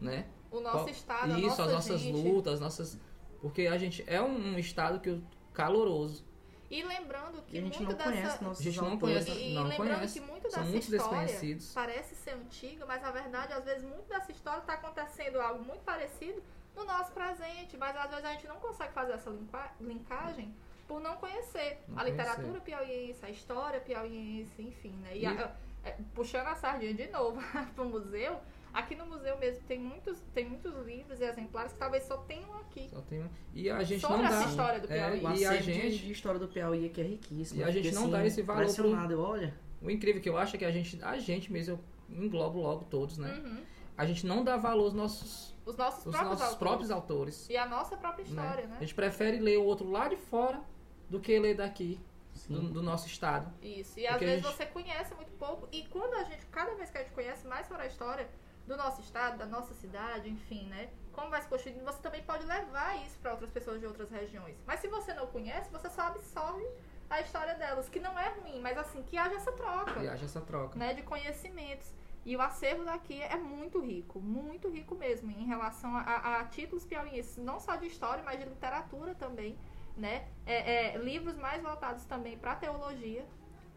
né? 0.00 0.26
O 0.50 0.60
nosso 0.60 0.78
Qual, 0.78 0.88
estado, 0.88 1.38
Isso, 1.38 1.60
as 1.60 1.72
nossas 1.72 2.00
gente. 2.00 2.16
lutas, 2.16 2.54
as 2.54 2.60
nossas 2.60 2.98
porque 3.40 3.66
a 3.66 3.78
gente 3.78 4.02
é 4.06 4.20
um, 4.20 4.54
um 4.54 4.58
estado 4.58 5.00
que 5.00 5.22
caloroso. 5.52 6.24
E 6.68 6.82
lembrando 6.82 7.40
que 7.42 7.56
e 7.56 7.60
a 7.60 7.62
gente 7.62 7.78
muito 7.78 7.90
não 7.90 7.96
dessa... 7.96 8.10
conhece 8.10 8.44
nossos 8.44 8.60
A 8.60 8.70
gente 8.70 8.80
não 8.80 8.98
conhece, 8.98 9.30
e, 9.30 9.54
não 9.54 9.62
lembrando 9.68 9.94
conhece. 9.94 10.20
que 10.20 10.26
muito 10.26 10.50
São 10.50 10.62
dessa 10.62 10.72
muito 10.72 10.82
história 10.82 11.26
desconhecidos. 11.26 11.72
parece 11.72 12.14
ser 12.16 12.30
antiga, 12.32 12.84
mas 12.86 13.00
na 13.02 13.12
verdade, 13.12 13.52
às 13.52 13.64
vezes, 13.64 13.84
muito 13.84 14.08
dessa 14.08 14.32
história 14.32 14.58
está 14.58 14.72
acontecendo 14.72 15.40
algo 15.40 15.64
muito 15.64 15.82
parecido 15.84 16.42
no 16.76 16.84
nosso 16.84 17.10
presente, 17.12 17.76
mas 17.76 17.96
às 17.96 18.10
vezes 18.10 18.24
a 18.24 18.32
gente 18.32 18.46
não 18.46 18.56
consegue 18.56 18.92
fazer 18.92 19.12
essa 19.12 19.32
linkagem 19.80 20.54
por 20.86 21.00
não 21.00 21.16
conhecer 21.16 21.78
não 21.88 21.98
a 21.98 22.02
conhecer. 22.02 22.10
literatura 22.10 22.60
piauiense, 22.60 23.24
a 23.24 23.30
história 23.30 23.80
piauiense, 23.80 24.62
enfim, 24.62 24.92
né? 25.02 25.16
E, 25.16 25.22
e... 25.22 25.26
A, 25.26 25.56
é, 25.84 25.96
puxando 26.14 26.46
a 26.48 26.54
sardinha 26.54 26.94
de 26.94 27.08
novo 27.08 27.40
para 27.74 27.84
o 27.84 27.88
museu, 27.88 28.40
Aqui 28.76 28.94
no 28.94 29.06
museu 29.06 29.38
mesmo 29.38 29.62
tem 29.66 29.78
muitos, 29.78 30.18
tem 30.34 30.46
muitos 30.46 30.74
livros 30.84 31.18
e 31.18 31.24
exemplares 31.24 31.72
que 31.72 31.78
talvez 31.78 32.04
só 32.04 32.18
tenham 32.18 32.54
aqui. 32.58 32.90
Só 32.90 33.00
tem 33.00 33.24
E 33.54 33.70
a 33.70 33.82
gente 33.82 34.02
Sobre 34.02 34.18
não 34.18 34.24
dá. 34.24 34.36
essa 34.38 34.48
história 34.50 34.80
do 34.80 34.86
Piauí. 34.86 35.18
É, 35.18 35.38
e 35.38 35.44
a 35.46 35.62
gente 35.62 35.98
de 35.98 36.12
história 36.12 36.38
do 36.38 36.46
Piauí 36.46 36.84
aqui 36.84 37.00
é 37.00 37.04
riquíssima. 37.04 37.62
E 37.62 37.64
a 37.64 37.70
gente 37.70 37.90
não 37.94 38.02
assim, 38.02 38.10
dá 38.10 38.26
esse 38.26 38.42
valor 38.42 38.74
pro... 38.74 39.18
olha. 39.18 39.54
O 39.80 39.90
incrível 39.90 40.20
que 40.20 40.28
eu 40.28 40.36
acho 40.36 40.56
é 40.56 40.58
que 40.58 40.64
a 40.66 40.70
gente, 40.70 41.02
a 41.02 41.16
gente 41.16 41.50
mesmo, 41.50 41.80
eu 42.10 42.22
englobo 42.22 42.60
logo 42.60 42.84
todos, 42.84 43.16
né? 43.16 43.40
Uhum. 43.42 43.62
A 43.96 44.04
gente 44.04 44.26
não 44.26 44.44
dá 44.44 44.58
valor 44.58 44.84
aos 44.84 44.92
nossos 44.92 45.55
os 45.66 45.76
nossos, 45.76 46.06
os 46.06 46.12
próprios, 46.12 46.30
nossos 46.30 46.42
autores. 46.42 46.58
próprios 46.58 46.90
autores. 46.90 47.50
E 47.50 47.56
a 47.56 47.66
nossa 47.66 47.96
própria 47.96 48.24
né? 48.24 48.30
história, 48.30 48.62
né? 48.62 48.68
né? 48.68 48.76
A 48.76 48.80
gente 48.80 48.94
prefere 48.94 49.38
ler 49.38 49.58
o 49.58 49.64
outro 49.64 49.90
lá 49.90 50.08
de 50.08 50.16
fora 50.16 50.62
do 51.10 51.20
que 51.20 51.38
ler 51.38 51.56
daqui. 51.56 52.00
Do, 52.48 52.68
do, 52.68 52.82
nosso 52.82 53.06
estado. 53.06 53.50
Isso. 53.62 53.98
E 53.98 54.06
às 54.06 54.20
vezes 54.20 54.44
gente... 54.44 54.54
você 54.54 54.66
conhece 54.66 55.14
muito 55.14 55.32
pouco. 55.38 55.66
E 55.72 55.86
quando 55.86 56.12
a 56.14 56.24
gente, 56.24 56.44
cada 56.46 56.74
vez 56.74 56.90
que 56.90 56.98
a 56.98 57.02
gente 57.02 57.14
conhece 57.14 57.46
mais 57.46 57.66
sobre 57.66 57.84
a 57.84 57.86
história, 57.86 58.28
do 58.66 58.76
nosso 58.76 59.00
estado, 59.00 59.38
da 59.38 59.46
nossa 59.46 59.72
cidade, 59.74 60.28
enfim, 60.28 60.66
né? 60.66 60.90
Como 61.12 61.30
vai 61.30 61.40
se 61.40 61.48
construindo, 61.48 61.82
você 61.84 61.98
também 62.02 62.22
pode 62.22 62.44
levar 62.44 62.96
isso 63.06 63.16
para 63.18 63.30
outras 63.30 63.50
pessoas 63.50 63.80
de 63.80 63.86
outras 63.86 64.10
regiões. 64.10 64.56
Mas 64.66 64.80
se 64.80 64.88
você 64.88 65.14
não 65.14 65.26
conhece, 65.28 65.70
você 65.70 65.88
só 65.88 66.02
absorve 66.02 66.66
a 67.08 67.20
história 67.20 67.54
delas, 67.54 67.88
que 67.88 68.00
não 68.00 68.18
é 68.18 68.28
ruim, 68.40 68.60
mas 68.60 68.76
assim, 68.76 69.02
que 69.04 69.16
haja 69.16 69.36
essa 69.36 69.52
troca. 69.52 69.94
Que 69.94 70.08
haja 70.08 70.24
essa 70.24 70.40
troca. 70.40 70.78
Né, 70.78 70.94
de 70.94 71.02
conhecimentos. 71.02 71.94
E 72.26 72.36
o 72.36 72.42
acervo 72.42 72.84
daqui 72.84 73.22
é 73.22 73.36
muito 73.36 73.78
rico, 73.80 74.20
muito 74.20 74.68
rico 74.68 74.96
mesmo, 74.96 75.30
em 75.30 75.46
relação 75.46 75.96
a, 75.96 76.40
a 76.40 76.44
títulos 76.46 76.84
piauienses, 76.84 77.36
não 77.36 77.60
só 77.60 77.76
de 77.76 77.86
história, 77.86 78.20
mas 78.24 78.40
de 78.40 78.46
literatura 78.46 79.14
também, 79.14 79.56
né? 79.96 80.26
É, 80.44 80.94
é, 80.94 80.98
livros 80.98 81.36
mais 81.36 81.62
voltados 81.62 82.04
também 82.04 82.36
para 82.36 82.56
teologia, 82.56 83.24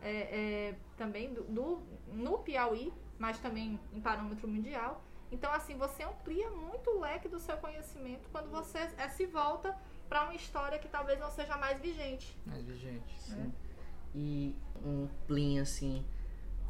é, 0.01 0.10
é, 0.10 0.75
também 0.98 1.32
do, 1.32 1.44
do, 1.44 1.84
no 2.08 2.39
Piauí, 2.39 2.91
mas 3.20 3.38
também 3.38 3.79
em 3.94 4.01
parâmetro 4.01 4.48
mundial. 4.48 5.03
Então, 5.32 5.53
assim, 5.53 5.77
você 5.77 6.01
amplia 6.01 6.50
muito 6.50 6.89
o 6.89 7.00
leque 7.00 7.29
do 7.29 7.39
seu 7.39 7.56
conhecimento 7.58 8.27
quando 8.32 8.50
você 8.50 8.79
é, 8.98 9.10
se 9.10 9.27
volta 9.27 9.77
para 10.08 10.24
uma 10.24 10.34
história 10.34 10.79
que 10.79 10.88
talvez 10.88 11.20
não 11.20 11.29
seja 11.29 11.56
mais 11.56 11.79
vigente. 11.79 12.36
Mais 12.48 12.65
vigente, 12.65 13.20
sim. 13.20 13.36
Né? 13.36 13.51
E 14.15 14.56
um 14.84 15.08
plim, 15.27 15.60
assim, 15.60 16.03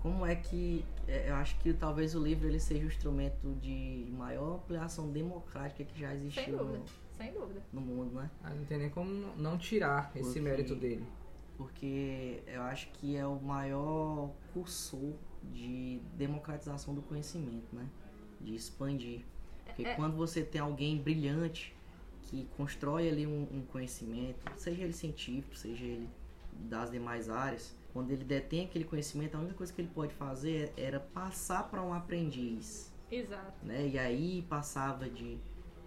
como 0.01 0.25
é 0.25 0.35
que 0.35 0.85
é, 1.07 1.29
eu 1.29 1.35
acho 1.35 1.57
que 1.59 1.73
talvez 1.73 2.15
o 2.15 2.23
livro 2.23 2.47
ele 2.47 2.59
seja 2.59 2.85
o 2.85 2.87
instrumento 2.87 3.53
de 3.61 4.07
maior 4.11 4.55
ampliação 4.55 5.11
democrática 5.11 5.83
que 5.83 5.99
já 5.99 6.13
existiu 6.13 6.43
sem 6.43 6.55
dúvida, 6.55 6.77
no, 6.77 6.85
sem 7.17 7.33
dúvida. 7.33 7.61
no 7.73 7.81
mundo, 7.81 8.15
né? 8.15 8.29
Ah, 8.43 8.51
não 8.51 8.65
tem 8.65 8.77
nem 8.77 8.89
como 8.89 9.09
não 9.37 9.57
tirar 9.57 10.11
esse 10.15 10.23
porque, 10.23 10.39
mérito 10.39 10.75
dele. 10.75 11.05
Porque 11.57 12.41
eu 12.47 12.61
acho 12.61 12.89
que 12.93 13.17
é 13.17 13.25
o 13.25 13.39
maior 13.41 14.31
cursor 14.53 15.13
de 15.43 15.99
democratização 16.15 16.93
do 16.93 17.01
conhecimento, 17.01 17.75
né? 17.75 17.87
De 18.39 18.55
expandir. 18.55 19.25
Porque 19.65 19.85
é, 19.85 19.91
é. 19.91 19.95
quando 19.95 20.15
você 20.15 20.43
tem 20.43 20.61
alguém 20.61 20.97
brilhante 20.97 21.75
que 22.21 22.47
constrói 22.55 23.09
ali 23.09 23.25
um, 23.25 23.47
um 23.51 23.63
conhecimento, 23.63 24.39
seja 24.55 24.83
ele 24.83 24.93
científico, 24.93 25.55
seja 25.55 25.83
ele 25.83 26.07
das 26.59 26.91
demais 26.91 27.29
áreas, 27.29 27.75
quando 27.93 28.11
ele 28.11 28.23
detém 28.23 28.65
aquele 28.65 28.85
conhecimento, 28.85 29.35
a 29.35 29.39
única 29.39 29.55
coisa 29.55 29.73
que 29.73 29.81
ele 29.81 29.91
pode 29.93 30.13
fazer 30.13 30.71
era 30.77 30.99
passar 30.99 31.69
para 31.69 31.81
um 31.81 31.93
aprendiz. 31.93 32.93
Exato. 33.11 33.65
Né? 33.65 33.87
E 33.87 33.97
aí 33.97 34.45
passava 34.47 35.09
de 35.09 35.39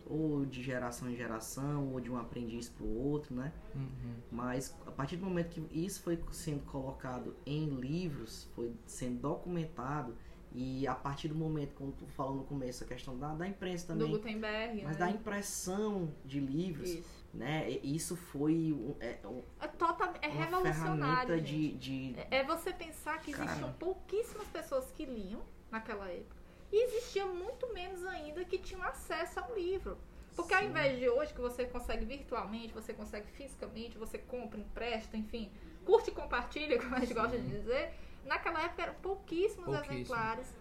ou 0.05 0.45
de 0.45 0.63
geração 0.63 1.09
em 1.09 1.17
geração, 1.17 1.93
ou 1.93 2.01
de 2.01 2.11
um 2.11 2.19
aprendiz 2.19 2.69
para 2.69 2.85
o 2.85 2.99
outro, 2.99 3.35
né? 3.35 3.53
Uhum. 3.75 4.15
Mas 4.31 4.77
a 4.85 4.91
partir 4.91 5.17
do 5.17 5.25
momento 5.25 5.49
que 5.49 5.79
isso 5.79 6.03
foi 6.03 6.19
sendo 6.33 6.65
colocado 6.65 7.35
em 7.47 7.67
livros, 7.67 8.49
foi 8.55 8.73
sendo 8.85 9.21
documentado, 9.21 10.15
e 10.55 10.87
a 10.87 10.95
partir 10.95 11.29
do 11.29 11.35
momento, 11.35 11.75
como 11.75 11.93
tu 11.93 12.07
falou 12.09 12.35
no 12.37 12.45
começo, 12.45 12.85
a 12.85 12.87
questão 12.87 13.17
da, 13.17 13.35
da 13.35 13.47
imprensa 13.47 13.87
também. 13.89 14.07
Do 14.07 14.19
Gutenberg, 14.19 14.83
Mas 14.83 14.99
né? 14.99 15.07
da 15.07 15.11
impressão 15.11 16.13
de 16.25 16.41
livros. 16.41 16.91
Isso. 16.91 17.23
Né? 17.33 17.71
Isso 17.83 18.15
foi 18.15 18.73
um, 18.73 18.95
é, 19.01 19.19
um, 19.25 19.43
é, 19.59 19.67
total, 19.69 20.13
é 20.21 20.29
uma 20.29 20.45
revolucionário. 20.45 21.41
De, 21.41 21.73
de... 21.73 22.15
É, 22.31 22.39
é, 22.39 22.45
você 22.45 22.73
pensar 22.73 23.21
que 23.23 23.31
existiam 23.31 23.61
Cara. 23.61 23.77
pouquíssimas 23.79 24.47
pessoas 24.49 24.91
que 24.91 25.07
liam 25.07 25.41
naquela 25.71 26.07
época. 26.09 26.37
E 26.71 26.85
existia 26.85 27.25
muito 27.25 27.73
menos 27.73 28.05
ainda 28.05 28.45
que 28.45 28.59
tinham 28.59 28.83
acesso 28.83 29.41
ao 29.41 29.55
livro. 29.55 29.97
Porque 30.37 30.55
Sim. 30.55 30.63
ao 30.63 30.69
invés 30.69 30.99
de 30.99 31.09
hoje, 31.09 31.33
que 31.33 31.41
você 31.41 31.65
consegue 31.65 32.05
virtualmente, 32.05 32.73
você 32.73 32.93
consegue 32.93 33.31
fisicamente, 33.33 33.97
você 33.97 34.19
compra, 34.19 34.61
empresta, 34.61 35.17
enfim, 35.17 35.51
curte 35.85 36.11
e 36.11 36.15
compartilha, 36.15 36.79
como 36.81 36.95
a 36.95 37.01
gente 37.01 37.09
Sim. 37.09 37.15
gosta 37.15 37.39
de 37.39 37.49
dizer 37.49 37.95
Naquela 38.27 38.63
época 38.63 38.83
eram 38.83 38.95
pouquíssimos 38.95 39.65
Pouquíssimo. 39.65 39.93
exemplares. 39.93 40.55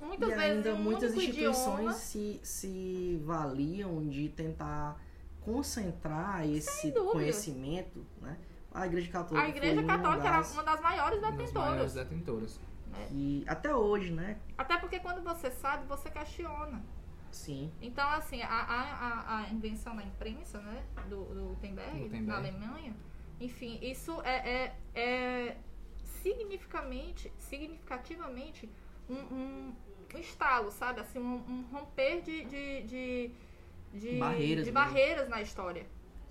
Muitas 0.00 0.28
e 0.28 0.34
vezes 0.34 0.56
ainda 0.56 0.74
um 0.74 0.82
muitas 0.82 1.14
instituições 1.14 1.96
se, 1.96 2.40
se 2.42 3.20
valiam 3.24 4.06
de 4.08 4.28
tentar 4.28 5.00
concentrar 5.40 6.46
esse 6.46 6.92
conhecimento, 6.92 8.04
né? 8.20 8.36
A 8.74 8.86
Igreja 8.86 9.10
Católica. 9.10 9.46
A 9.46 9.48
Igreja 9.48 9.82
Católica 9.84 10.22
das, 10.22 10.50
era 10.50 10.54
uma 10.54 10.64
das 10.64 10.80
maiores 10.82 11.20
detentoras. 11.20 11.52
Das 11.52 11.64
maiores 11.64 11.92
detentoras. 11.94 12.60
É. 12.94 13.08
E 13.10 13.44
até 13.46 13.74
hoje, 13.74 14.12
né? 14.12 14.38
Até 14.58 14.76
porque 14.76 15.00
quando 15.00 15.22
você 15.22 15.50
sabe, 15.50 15.86
você 15.86 16.10
questiona. 16.10 16.84
Sim. 17.30 17.72
Então, 17.80 18.08
assim, 18.10 18.42
a, 18.42 18.48
a, 18.48 19.38
a 19.38 19.50
invenção 19.50 19.96
da 19.96 20.02
imprensa, 20.02 20.58
né? 20.60 20.84
Do, 21.08 21.24
do 21.24 21.48
Gutenberg, 21.54 21.98
Gutenberg, 22.00 22.26
na 22.26 22.36
Alemanha, 22.36 22.94
enfim, 23.40 23.78
isso 23.82 24.20
é, 24.22 24.64
é, 24.64 24.76
é 24.94 25.56
significativamente, 26.26 27.32
significativamente 27.38 28.68
um, 29.08 29.14
um, 29.14 29.74
um 30.14 30.18
estalo, 30.18 30.70
sabe? 30.72 31.00
Assim, 31.00 31.18
um, 31.18 31.36
um 31.48 31.62
romper 31.72 32.22
de, 32.22 32.44
de, 32.44 32.82
de, 32.82 33.30
de 33.94 34.18
barreiras, 34.18 34.64
de 34.64 34.72
barreiras 34.72 35.28
na 35.28 35.40
história. 35.40 35.86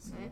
Né? 0.08 0.32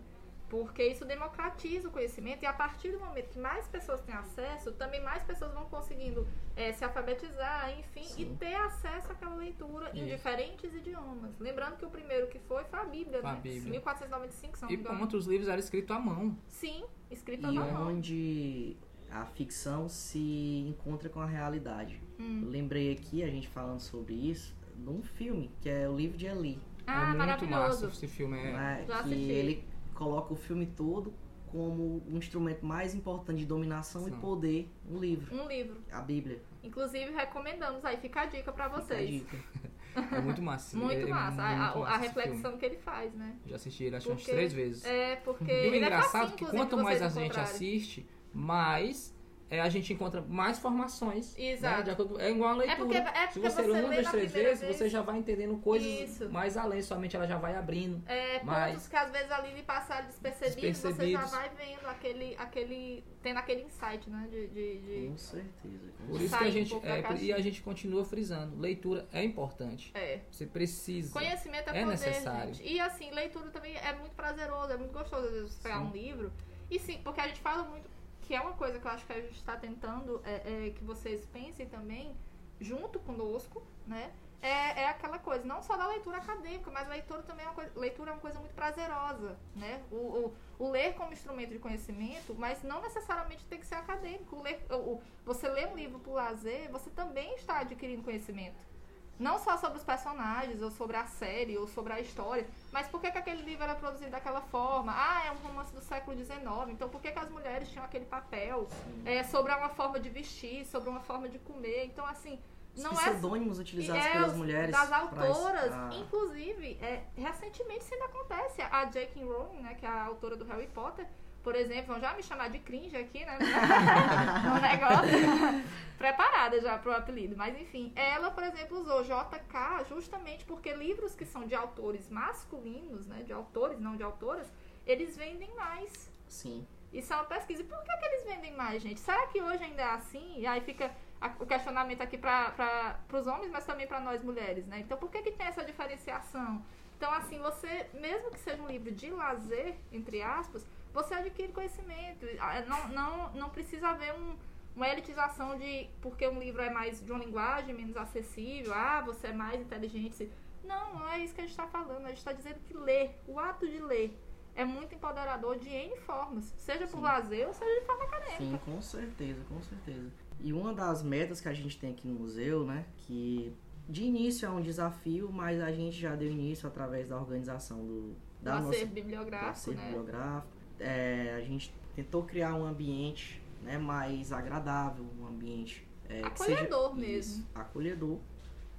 Porque 0.49 0.83
isso 0.83 1.03
democratiza 1.03 1.87
o 1.87 1.91
conhecimento 1.91 2.43
e 2.43 2.45
a 2.45 2.53
partir 2.53 2.91
do 2.91 2.99
momento 2.99 3.29
que 3.29 3.39
mais 3.39 3.67
pessoas 3.67 4.01
têm 4.01 4.13
acesso, 4.13 4.71
também 4.73 5.01
mais 5.01 5.23
pessoas 5.23 5.51
vão 5.51 5.65
conseguindo 5.65 6.27
é, 6.55 6.71
se 6.71 6.85
alfabetizar, 6.85 7.75
enfim, 7.79 8.03
Sim. 8.03 8.21
e 8.21 8.25
ter 8.35 8.53
acesso 8.53 9.11
àquela 9.11 9.33
leitura 9.33 9.89
isso. 9.89 10.03
em 10.03 10.05
diferentes 10.05 10.71
idiomas. 10.75 11.31
Lembrando 11.39 11.77
que 11.77 11.85
o 11.85 11.89
primeiro 11.89 12.27
que 12.27 12.37
foi 12.37 12.63
foi 12.65 12.79
a 12.79 12.83
Bíblia, 12.83 13.19
a 13.21 13.33
né? 13.33 13.39
Bíblia. 13.41 13.71
1495, 13.71 14.57
são 14.59 14.69
E 14.69 14.87
outros 15.01 15.25
livros 15.25 15.49
era 15.49 15.59
escrito 15.59 15.91
à 15.91 15.99
mão. 15.99 16.37
Sim, 16.47 16.85
escrito 17.09 17.47
à 17.47 17.51
mão. 17.51 17.67
E 17.67 17.95
onde 17.95 18.77
a 19.13 19.25
ficção 19.25 19.87
se 19.87 20.65
encontra 20.67 21.07
com 21.07 21.19
a 21.19 21.25
realidade. 21.25 22.01
Hum. 22.19 22.47
Lembrei 22.49 22.91
aqui, 22.91 23.23
a 23.23 23.27
gente 23.27 23.47
falando 23.47 23.79
sobre 23.79 24.13
isso, 24.13 24.55
num 24.75 25.03
filme, 25.03 25.51
que 25.61 25.69
é 25.69 25.87
o 25.87 25.95
livro 25.95 26.17
de 26.17 26.25
Eli. 26.25 26.59
Ah, 26.87 27.13
é 27.13 27.17
muito 27.17 27.47
massa 27.47 27.85
esse 27.87 28.07
filme. 28.07 28.37
É... 28.39 28.51
Né? 28.51 28.85
Que 29.03 29.13
ele 29.13 29.63
coloca 29.93 30.33
o 30.33 30.35
filme 30.35 30.65
todo 30.65 31.13
como 31.47 32.03
um 32.09 32.17
instrumento 32.17 32.65
mais 32.65 32.95
importante 32.95 33.37
de 33.37 33.45
dominação 33.45 34.05
Sim. 34.05 34.09
e 34.09 34.15
poder, 34.15 34.69
um 34.89 34.97
livro. 34.97 35.35
Um 35.35 35.47
livro. 35.47 35.79
A 35.91 36.01
Bíblia. 36.01 36.41
Inclusive, 36.63 37.11
recomendamos 37.11 37.85
aí, 37.85 37.97
fica 37.97 38.21
a 38.21 38.25
dica 38.25 38.51
para 38.51 38.67
vocês. 38.67 39.21
Fica 39.21 39.37
a 39.37 39.39
dica. 39.39 39.73
É 40.11 40.19
muito 40.19 40.41
massa. 40.41 40.75
muito 40.75 40.91
é, 40.91 41.05
massa. 41.05 41.39
É 41.39 41.55
muito 41.55 41.77
a, 41.77 41.79
massa 41.79 41.93
a, 41.93 41.97
reflexão 41.97 42.57
que 42.57 42.65
ele 42.65 42.77
faz, 42.77 43.13
né? 43.13 43.37
Já 43.45 43.57
assisti 43.57 43.83
ele 43.83 43.95
acho 43.95 44.07
porque, 44.07 44.23
umas 44.23 44.35
três 44.35 44.51
vezes. 44.51 44.83
É, 44.85 45.17
porque. 45.17 45.43
E 45.43 45.69
o 45.69 45.73
é 45.75 45.77
engraçado 45.77 46.33
é 46.33 46.35
que 46.35 46.45
quanto 46.47 46.77
mais 46.77 46.99
a 46.99 47.09
gente 47.09 47.39
assiste, 47.39 48.03
mais 48.33 49.13
é, 49.53 49.61
a 49.61 49.69
gente 49.69 49.93
encontra 49.93 50.19
mais 50.19 50.57
informações. 50.57 51.37
Né, 51.37 51.51
Exato. 51.51 52.05
Né? 52.15 52.25
é 52.25 52.31
igual 52.31 52.53
a 52.53 52.55
leitura. 52.55 52.73
É 52.73 52.75
porque, 52.75 52.97
é 52.97 53.27
porque 53.27 53.33
Se 53.33 53.39
você, 53.39 53.61
lê 53.61 53.81
uma, 53.81 53.93
duas, 53.93 54.09
três 54.09 54.31
vezes, 54.31 54.61
vez, 54.61 54.75
você 54.75 54.89
já 54.89 55.03
vai 55.03 55.19
entendendo 55.19 55.55
coisas 55.57 55.87
Isso. 55.87 56.29
mais 56.31 56.57
além, 56.57 56.81
sua 56.81 56.97
mente 56.97 57.15
ela 57.15 57.27
já 57.27 57.37
vai 57.37 57.55
abrindo. 57.55 58.01
É, 58.07 58.41
mais... 58.41 58.73
pontos 58.73 58.87
que 58.87 58.95
às 58.95 59.11
vezes 59.11 59.31
ali 59.31 59.53
lhe 59.53 59.61
passaram 59.61 60.07
despercebidos, 60.07 60.81
despercebidos, 60.81 61.21
você 61.21 61.35
já 61.35 61.37
vai 61.37 61.49
vendo 61.49 61.85
aquele, 61.85 62.35
aquele, 62.35 63.03
tendo 63.21 63.37
aquele 63.37 63.61
insight, 63.61 64.09
né? 64.09 64.27
De, 64.31 64.47
de, 64.47 64.77
de... 64.79 65.07
Com 65.09 65.17
certeza. 65.17 65.93
Por 66.07 66.19
isso 66.19 66.35
que 66.35 66.43
a 66.43 66.49
gente, 66.49 66.73
um 66.73 66.81
é, 66.83 67.15
e 67.21 67.31
a 67.31 67.39
gente 67.39 67.61
continua 67.61 68.03
frisando, 68.03 68.59
leitura 68.59 69.07
é 69.13 69.23
importante. 69.23 69.91
É. 69.93 70.21
Você 70.31 70.47
precisa. 70.47 71.13
Conhecimento 71.13 71.69
é, 71.69 71.77
é 71.77 71.83
poder, 71.83 71.85
necessário. 71.85 72.55
Gente. 72.55 72.73
E 72.73 72.79
assim, 72.79 73.11
leitura 73.11 73.51
também 73.51 73.75
é 73.75 73.93
muito 73.93 74.15
prazeroso, 74.15 74.71
é 74.71 74.77
muito 74.77 74.93
gostoso 74.93 75.27
às 75.27 75.31
vezes 75.31 75.55
pegar 75.57 75.79
um 75.79 75.91
livro. 75.91 76.33
E 76.71 76.79
sim, 76.79 76.99
porque 77.03 77.21
a 77.21 77.27
gente 77.27 77.39
fala 77.39 77.65
muito 77.65 77.92
que 78.23 78.33
é 78.33 78.41
uma 78.41 78.53
coisa 78.53 78.79
que 78.79 78.85
eu 78.85 78.91
acho 78.91 79.05
que 79.05 79.13
a 79.13 79.21
gente 79.21 79.35
está 79.35 79.55
tentando 79.55 80.21
é, 80.25 80.67
é, 80.67 80.69
que 80.71 80.83
vocês 80.83 81.25
pensem 81.27 81.67
também, 81.67 82.15
junto 82.59 82.99
conosco, 82.99 83.61
né? 83.85 84.11
É, 84.41 84.81
é 84.81 84.89
aquela 84.89 85.17
coisa, 85.19 85.45
não 85.45 85.61
só 85.61 85.77
da 85.77 85.87
leitura 85.87 86.17
acadêmica, 86.17 86.69
mas 86.69 86.87
leitura 86.89 87.21
também 87.23 87.45
é 87.45 87.47
uma 87.47 87.55
coisa, 87.55 87.71
leitura 87.79 88.11
é 88.11 88.13
uma 88.13 88.19
coisa 88.19 88.39
muito 88.39 88.53
prazerosa, 88.53 89.37
né? 89.55 89.81
O, 89.89 89.95
o, 89.95 90.35
o 90.59 90.69
ler 90.69 90.95
como 90.95 91.13
instrumento 91.13 91.51
de 91.51 91.59
conhecimento, 91.59 92.35
mas 92.35 92.61
não 92.61 92.81
necessariamente 92.81 93.45
tem 93.45 93.59
que 93.59 93.65
ser 93.65 93.75
acadêmico. 93.75 94.35
O 94.35 94.41
ler, 94.41 94.65
o, 94.69 95.01
você 95.23 95.47
lê 95.47 95.65
um 95.65 95.75
livro 95.75 95.99
por 95.99 96.15
lazer, 96.15 96.69
você 96.71 96.89
também 96.89 97.35
está 97.35 97.59
adquirindo 97.59 98.03
conhecimento. 98.03 98.72
Não 99.19 99.37
só 99.37 99.57
sobre 99.57 99.77
os 99.77 99.83
personagens, 99.83 100.61
ou 100.61 100.71
sobre 100.71 100.97
a 100.97 101.05
série, 101.05 101.57
ou 101.57 101.67
sobre 101.67 101.93
a 101.93 101.99
história, 101.99 102.47
mas 102.71 102.87
por 102.87 102.99
que, 102.99 103.11
que 103.11 103.17
aquele 103.17 103.43
livro 103.43 103.63
era 103.63 103.75
produzido 103.75 104.11
daquela 104.11 104.41
forma? 104.41 104.91
Ah, 104.95 105.25
é 105.27 105.31
um 105.31 105.47
romance 105.47 105.73
do 105.73 105.81
século 105.81 106.17
XIX, 106.17 106.39
então 106.69 106.89
por 106.89 106.99
que, 106.99 107.11
que 107.11 107.19
as 107.19 107.29
mulheres 107.29 107.69
tinham 107.69 107.85
aquele 107.85 108.05
papel? 108.05 108.67
É, 109.05 109.23
sobre 109.23 109.53
uma 109.53 109.69
forma 109.69 109.99
de 109.99 110.09
vestir, 110.09 110.65
sobre 110.65 110.89
uma 110.89 111.01
forma 111.01 111.29
de 111.29 111.37
comer. 111.39 111.85
Então, 111.85 112.05
assim, 112.05 112.39
não 112.75 112.91
Os 112.91 112.99
é 112.99 113.09
pseudônimos 113.11 113.59
utilizados 113.59 114.03
é, 114.03 114.11
pelas 114.13 114.35
mulheres. 114.35 114.71
Das 114.71 114.91
autoras, 114.91 115.69
pra... 115.69 115.89
inclusive, 115.93 116.77
é, 116.81 117.03
recentemente 117.15 117.83
isso 117.83 117.93
ainda 117.93 118.05
acontece. 118.05 118.61
A 118.63 118.85
J.K. 118.85 119.23
Rowling, 119.23 119.61
né, 119.61 119.75
que 119.75 119.85
é 119.85 119.89
a 119.89 120.05
autora 120.05 120.35
do 120.35 120.43
Harry 120.45 120.67
Potter, 120.67 121.07
por 121.43 121.55
exemplo, 121.55 121.93
vão 121.93 121.99
já 121.99 122.13
me 122.13 122.23
chamar 122.23 122.49
de 122.49 122.59
cringe 122.59 122.95
aqui, 122.95 123.25
né? 123.25 123.37
no 123.37 124.59
negócio. 124.61 125.63
Preparada 125.97 126.59
já 126.61 126.77
pro 126.77 126.93
apelido. 126.93 127.35
Mas 127.35 127.59
enfim, 127.59 127.91
ela, 127.95 128.31
por 128.31 128.43
exemplo, 128.43 128.79
usou 128.79 129.03
JK 129.03 129.85
justamente 129.89 130.45
porque 130.45 130.73
livros 130.73 131.13
que 131.13 131.25
são 131.25 131.45
de 131.45 131.53
autores 131.53 132.09
masculinos, 132.09 133.05
né? 133.07 133.23
De 133.23 133.33
autores, 133.33 133.79
não 133.79 133.95
de 133.95 134.03
autoras, 134.03 134.51
eles 134.87 135.17
vendem 135.17 135.53
mais. 135.55 136.09
Sim. 136.27 136.65
Isso 136.93 137.11
é 137.11 137.15
uma 137.15 137.25
pesquisa. 137.25 137.61
E 137.61 137.65
por 137.65 137.81
que, 137.83 137.97
que 137.97 138.05
eles 138.05 138.23
vendem 138.23 138.55
mais, 138.55 138.81
gente? 138.81 138.99
Será 138.99 139.27
que 139.27 139.41
hoje 139.41 139.63
ainda 139.63 139.81
é 139.81 139.89
assim? 139.89 140.35
E 140.37 140.47
aí 140.47 140.61
fica 140.61 140.91
o 141.39 141.45
questionamento 141.45 142.01
aqui 142.01 142.17
para 142.17 142.99
os 143.11 143.27
homens, 143.27 143.51
mas 143.51 143.65
também 143.65 143.87
para 143.87 143.99
nós 143.99 144.23
mulheres, 144.23 144.65
né? 144.65 144.79
Então, 144.79 144.97
por 144.97 145.09
que, 145.09 145.21
que 145.21 145.31
tem 145.31 145.47
essa 145.47 145.63
diferenciação? 145.63 146.63
Então, 146.97 147.11
assim, 147.11 147.39
você, 147.39 147.87
mesmo 147.93 148.31
que 148.31 148.39
seja 148.39 148.61
um 148.61 148.67
livro 148.67 148.91
de 148.91 149.09
lazer, 149.09 149.75
entre 149.91 150.21
aspas, 150.21 150.65
você 150.93 151.13
adquire 151.15 151.51
conhecimento. 151.51 152.25
Ah, 152.39 152.61
não, 152.61 152.87
não, 152.89 153.33
não 153.33 153.49
precisa 153.49 153.89
haver 153.89 154.13
um, 154.13 154.35
uma 154.75 154.87
elitização 154.87 155.57
de 155.57 155.89
porque 156.01 156.27
um 156.27 156.39
livro 156.39 156.61
é 156.61 156.69
mais 156.69 157.03
de 157.03 157.11
uma 157.11 157.23
linguagem 157.23 157.73
menos 157.73 157.97
acessível, 157.97 158.73
ah, 158.73 159.01
você 159.01 159.27
é 159.27 159.33
mais 159.33 159.59
inteligente. 159.59 160.29
Não, 160.63 160.95
não 160.95 161.09
é 161.09 161.19
isso 161.19 161.33
que 161.33 161.41
a 161.41 161.43
gente 161.43 161.51
está 161.51 161.67
falando. 161.67 162.05
A 162.05 162.09
gente 162.09 162.19
está 162.19 162.31
dizendo 162.31 162.59
que 162.65 162.73
ler, 162.73 163.19
o 163.27 163.39
ato 163.39 163.67
de 163.67 163.79
ler, 163.79 164.17
é 164.55 164.63
muito 164.63 164.93
empoderador 164.95 165.57
de 165.57 165.67
N 165.67 165.95
formas, 165.97 166.53
seja 166.57 166.85
por 166.87 166.97
Sim. 166.97 167.01
lazer 167.01 167.47
ou 167.47 167.53
seja 167.53 167.79
de 167.79 167.85
forma 167.85 168.03
acadêmica. 168.03 168.37
Sim, 168.37 168.59
com 168.63 168.81
certeza, 168.81 169.43
com 169.49 169.61
certeza. 169.61 170.11
E 170.39 170.53
uma 170.53 170.73
das 170.73 171.01
metas 171.01 171.41
que 171.41 171.47
a 171.47 171.53
gente 171.53 171.77
tem 171.79 171.91
aqui 171.91 172.07
no 172.07 172.19
museu, 172.19 172.63
né, 172.63 172.85
que 172.97 173.55
de 173.87 174.03
início 174.03 174.45
é 174.45 174.49
um 174.49 174.61
desafio, 174.61 175.31
mas 175.31 175.59
a 175.59 175.71
gente 175.71 175.99
já 175.99 176.15
deu 176.15 176.29
início 176.29 176.67
através 176.67 177.07
da 177.07 177.17
organização 177.17 177.85
do, 177.85 178.15
da 178.41 178.59
do 178.59 178.67
nossa, 178.67 178.85
bibliográfico, 178.85 179.71
do 179.71 179.71
acervo 179.71 179.81
né? 179.81 179.85
bibliográfico. 179.87 180.52
É, 180.79 181.35
a 181.37 181.41
gente 181.41 181.73
tentou 181.95 182.23
criar 182.23 182.55
um 182.55 182.65
ambiente 182.65 183.41
né, 183.61 183.77
mais 183.77 184.31
agradável, 184.31 185.05
um 185.19 185.27
ambiente 185.27 185.87
é, 186.09 186.21
acolhedor 186.21 186.95
mesmo. 186.95 187.45
Acolhedor. 187.55 188.19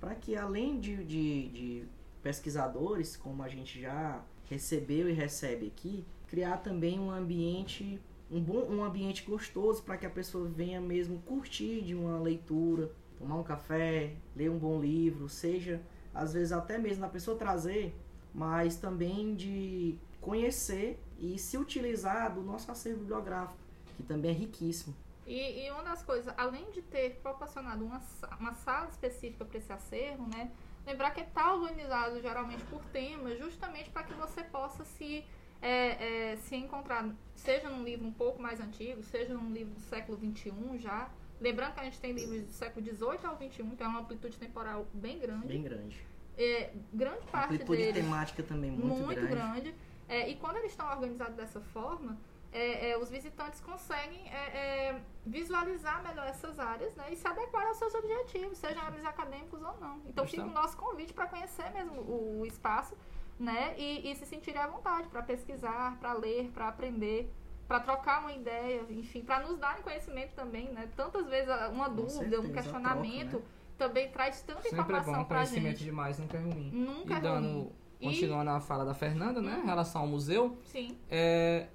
Para 0.01 0.15
que 0.15 0.37
além 0.37 0.79
de, 0.79 1.03
de, 1.05 1.49
de 1.49 1.85
pesquisadores, 2.23 3.17
como 3.17 3.43
a 3.43 3.49
gente 3.49 3.81
já 3.81 4.23
recebeu 4.49 5.09
e 5.09 5.13
recebe 5.13 5.67
aqui, 5.67 6.05
criar 6.29 6.59
também 6.59 6.99
um 6.99 7.11
ambiente 7.11 8.01
um 8.31 8.41
bom 8.41 8.67
um 8.69 8.83
ambiente 8.83 9.23
gostoso 9.23 9.83
para 9.83 9.97
que 9.97 10.07
a 10.07 10.11
pessoa 10.11 10.49
venha 10.49 10.81
mesmo 10.81 11.21
curtir 11.21 11.83
de 11.83 11.95
uma 11.95 12.19
leitura, 12.19 12.91
tomar 13.19 13.37
um 13.37 13.43
café, 13.43 14.15
ler 14.35 14.51
um 14.51 14.59
bom 14.59 14.81
livro, 14.81 15.29
seja 15.29 15.81
às 16.13 16.33
vezes 16.33 16.53
até 16.53 16.79
mesmo 16.79 17.05
a 17.05 17.09
pessoa 17.09 17.37
trazer, 17.37 17.95
mas 18.33 18.77
também 18.77 19.35
de 19.35 19.99
conhecer 20.21 20.99
e 21.19 21.39
se 21.39 21.57
utilizar 21.57 22.33
do 22.35 22.43
nosso 22.43 22.71
acervo 22.71 23.01
bibliográfico, 23.01 23.59
que 23.97 24.03
também 24.03 24.31
é 24.31 24.35
riquíssimo. 24.35 24.95
E, 25.27 25.65
e 25.65 25.71
uma 25.71 25.83
das 25.83 26.03
coisas, 26.03 26.33
além 26.37 26.71
de 26.71 26.83
ter 26.83 27.19
proporcionado 27.23 27.85
uma, 27.85 28.03
uma 28.39 28.55
sala 28.55 28.89
específica 28.89 29.45
para 29.45 29.59
esse 29.59 29.73
acervo, 29.73 30.27
né, 30.29 30.51
lembrar 30.87 31.13
que 31.13 31.21
está 31.21 31.55
organizado 31.55 32.21
geralmente 32.21 32.63
por 32.65 32.83
tema, 32.87 33.35
justamente 33.37 33.91
para 33.91 34.03
que 34.03 34.13
você 34.15 34.43
possa 34.43 34.85
se 34.85 35.25
é, 35.63 36.33
é, 36.33 36.37
se 36.37 36.57
encontrar, 36.57 37.09
seja 37.35 37.71
num 37.71 37.83
livro 37.83 38.07
um 38.07 38.13
pouco 38.13 38.41
mais 38.41 38.61
antigo, 38.61 39.03
seja 39.03 39.33
num 39.33 39.51
livro 39.51 39.73
do 39.73 39.81
século 39.81 40.19
XXI 40.19 40.79
já. 40.79 41.09
Lembrando 41.41 41.75
que 41.75 41.81
a 41.81 41.85
gente 41.85 41.99
tem 41.99 42.13
livros 42.13 42.43
do 42.43 42.53
século 42.53 42.85
XVIII 42.85 43.25
ao 43.25 43.37
XXI, 43.37 43.77
que 43.77 43.83
é 43.83 43.87
uma 43.87 44.01
amplitude 44.01 44.37
temporal 44.37 44.87
bem 44.93 45.19
grande. 45.19 45.47
Bem 45.47 45.63
grande. 45.63 45.97
É, 46.37 46.71
grande 46.93 47.25
parte 47.29 47.55
amplitude 47.55 47.79
deles, 47.79 47.95
temática 47.95 48.43
também 48.43 48.71
muito, 48.71 48.87
muito 48.87 49.21
grande. 49.21 49.35
grande. 49.35 49.75
É, 50.09 50.29
e 50.29 50.37
quando 50.37 50.57
eles 50.57 50.73
estão 50.73 50.89
organizados 50.91 51.35
dessa 51.35 51.61
forma, 51.61 52.19
é, 52.53 52.91
é, 52.91 52.99
os 52.99 53.11
visitantes 53.11 53.61
conseguem 53.61 54.29
é, 54.31 54.59
é, 54.91 55.01
visualizar 55.27 56.03
melhor 56.03 56.27
essas 56.27 56.59
áreas 56.59 56.95
né, 56.95 57.07
e 57.11 57.17
se 57.17 57.27
adequar 57.27 57.67
aos 57.67 57.79
seus 57.79 57.95
objetivos, 57.95 58.59
sejam 58.59 58.87
eles 58.89 59.05
acadêmicos 59.05 59.61
ou 59.63 59.77
não. 59.81 60.01
Então, 60.07 60.27
fica 60.27 60.45
o 60.45 60.51
nosso 60.51 60.77
convite 60.77 61.13
para 61.13 61.27
conhecer 61.27 61.71
mesmo 61.73 62.01
o, 62.01 62.41
o 62.43 62.47
espaço 62.47 62.97
né? 63.39 63.75
E, 63.79 64.11
e 64.11 64.15
se 64.17 64.27
sentirem 64.27 64.61
à 64.61 64.67
vontade 64.67 65.09
para 65.09 65.23
pesquisar, 65.23 65.97
para 65.99 66.13
ler, 66.13 66.51
para 66.53 66.69
aprender, 66.69 67.33
para 67.67 67.81
trocar 67.81 68.21
uma 68.21 68.33
ideia, 68.33 68.83
enfim, 68.91 69.23
para 69.23 69.41
nos 69.41 69.59
darem 69.59 69.83
conhecimento 69.83 70.35
também, 70.35 70.71
né? 70.73 70.89
Tantas 70.97 71.27
vezes 71.27 71.49
uma 71.73 71.89
Com 71.89 71.97
dúvida, 71.97 72.19
certeza, 72.19 72.43
um 72.43 72.53
questionamento 72.53 73.31
troca, 73.31 73.45
né? 73.45 73.51
também 73.77 74.11
traz 74.11 74.43
tanta 74.43 74.63
Sempre 74.63 74.81
informação 74.81 75.15
é 75.15 75.19
bom, 75.19 75.25
pra 75.25 75.37
conhecimento 75.39 75.79
gente. 75.79 75.85
demais 75.85 76.19
nunca 76.19 76.37
é 76.37 76.41
ruim. 76.41 76.71
Nunca 76.73 77.15
e 77.15 77.17
é 77.17 77.21
dando, 77.21 77.49
ruim. 77.49 77.73
Continuando 78.05 78.51
e... 78.51 78.55
a 78.55 78.61
fala 78.61 78.85
da 78.85 78.95
Fernanda, 78.95 79.41
né? 79.41 79.57
Em 79.59 79.63
hum. 79.63 79.67
relação 79.67 80.03
ao 80.03 80.07
museu. 80.07 80.57
Sim. 80.65 80.97
É, 81.11 81.67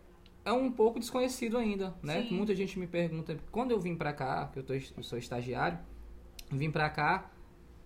é 0.45 0.53
um 0.53 0.71
pouco 0.71 0.99
desconhecido 0.99 1.57
ainda, 1.57 1.93
né? 2.01 2.23
Sim. 2.23 2.35
Muita 2.35 2.55
gente 2.55 2.79
me 2.79 2.87
pergunta, 2.87 3.37
quando 3.51 3.71
eu 3.71 3.79
vim 3.79 3.95
para 3.95 4.13
cá, 4.13 4.49
que 4.51 4.59
eu, 4.59 4.63
tô, 4.63 4.73
eu 4.73 5.03
sou 5.03 5.17
estagiário, 5.17 5.79
vim 6.51 6.71
para 6.71 6.89
cá, 6.89 7.29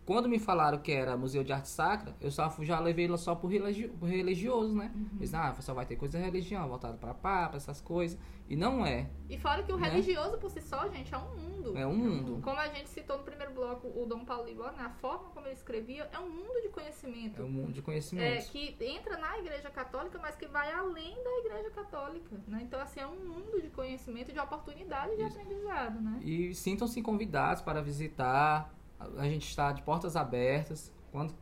quando 0.06 0.28
me 0.28 0.38
falaram 0.38 0.80
que 0.80 0.92
era 0.92 1.16
Museu 1.16 1.44
de 1.44 1.54
Arte 1.54 1.70
Sacra, 1.70 2.16
eu 2.20 2.30
só 2.30 2.54
já 2.62 2.80
levei 2.80 3.06
ela 3.06 3.18
só 3.18 3.36
por, 3.36 3.48
religi 3.48 3.92
religioso, 4.02 4.76
né? 4.76 4.92
Uhum. 4.94 5.18
Eles, 5.18 5.34
ah, 5.34 5.56
só 5.62 5.74
vai 5.74 5.86
ter 5.86 5.96
coisa 5.96 6.18
de 6.18 6.24
religião, 6.24 6.68
voltado 6.68 6.98
para 6.98 7.14
papa, 7.14 7.56
essas 7.56 7.80
coisas. 7.80 8.20
E 8.50 8.56
não 8.56 8.86
é. 8.86 9.10
E 9.30 9.38
fora 9.38 9.64
que 9.64 9.72
o 9.72 9.78
né? 9.78 9.90
religioso 9.90 10.38
por 10.38 10.50
si 10.52 10.62
só, 10.62 10.90
gente, 10.90 11.14
é 11.14 11.18
um 11.18 11.36
mundo. 11.36 11.78
É 11.78 11.88
um 11.88 11.96
mundo. 11.96 12.42
Como 12.42 12.60
a 12.60 12.68
gente 12.68 12.90
citou 12.90 13.18
no 13.18 13.24
primeiro 13.24 13.54
bloco, 13.54 13.88
o 13.88 14.06
Dom 14.06 14.26
Paulo 14.26 14.46
Libor, 14.46 14.74
né? 14.74 14.84
A 14.84 14.90
forma 14.90 15.30
como 15.30 15.48
ele 15.48 15.56
escrevia 15.56 16.10
é 16.12 16.20
um 16.20 16.30
mundo 16.30 16.62
de 16.62 16.68
conhecimento. 16.68 17.42
É 17.42 17.46
um 17.46 17.50
mundo 17.50 17.72
de 17.72 17.82
conhecimento. 17.82 18.26
É, 18.26 18.42
que 18.42 18.76
entra 18.82 19.18
na 19.18 19.40
Igreja 19.40 19.70
Católica, 19.70 20.20
mas 20.22 20.36
que 20.36 20.48
vai 20.48 20.70
além 20.74 21.16
da 21.24 21.40
Igreja 21.46 21.70
Católica, 21.70 22.42
né? 22.46 22.60
Então, 22.64 22.80
assim, 22.82 23.00
é 23.00 23.08
um 23.08 23.26
mundo 23.26 23.62
de 23.62 23.70
conhecimento, 23.70 24.34
de 24.34 24.40
oportunidade 24.40 25.16
de 25.16 25.24
Isso. 25.24 25.40
aprendizado, 25.40 26.02
né? 26.02 26.20
E 26.22 26.54
sintam-se 26.54 27.02
convidados 27.02 27.62
para 27.62 27.82
visitar 27.82 28.70
a 29.18 29.24
gente 29.24 29.48
está 29.48 29.72
de 29.72 29.82
portas 29.82 30.16
abertas. 30.16 30.92
Quando 31.12 31.34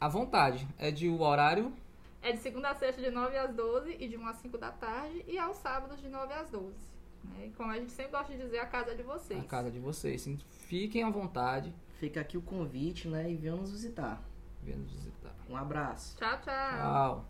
à 0.00 0.08
vontade. 0.08 0.68
É 0.78 0.90
de 0.90 1.08
o 1.08 1.20
horário 1.20 1.72
é 2.22 2.32
de 2.32 2.38
segunda 2.38 2.70
a 2.70 2.74
sexta 2.74 3.00
de 3.00 3.10
9 3.10 3.36
às 3.36 3.54
12 3.54 3.96
e 3.98 4.08
de 4.08 4.16
1 4.16 4.26
às 4.26 4.36
5 4.36 4.58
da 4.58 4.70
tarde 4.72 5.24
e 5.26 5.38
aos 5.38 5.56
sábados 5.58 6.00
de 6.00 6.08
9 6.08 6.32
às 6.34 6.50
12. 6.50 6.74
Né? 7.24 7.50
Como 7.56 7.70
a 7.70 7.76
gente 7.76 7.92
sempre 7.92 8.12
gosta 8.12 8.32
de 8.32 8.42
dizer, 8.42 8.58
a 8.58 8.66
casa 8.66 8.90
é 8.90 8.94
de 8.94 9.02
vocês. 9.02 9.40
A 9.40 9.44
casa 9.44 9.68
é 9.68 9.70
de 9.70 9.78
vocês. 9.78 10.28
Fiquem 10.50 11.02
à 11.02 11.10
vontade. 11.10 11.72
Fica 11.98 12.20
aqui 12.20 12.36
o 12.36 12.42
convite, 12.42 13.08
né? 13.08 13.30
E 13.30 13.36
venham 13.36 13.56
nos 13.56 13.72
visitar. 13.72 14.22
Venham 14.62 14.80
nos 14.80 14.92
visitar. 14.92 15.34
Um 15.48 15.56
abraço. 15.56 16.16
Tchau, 16.16 16.38
tchau. 16.40 16.44
Tchau. 16.44 17.26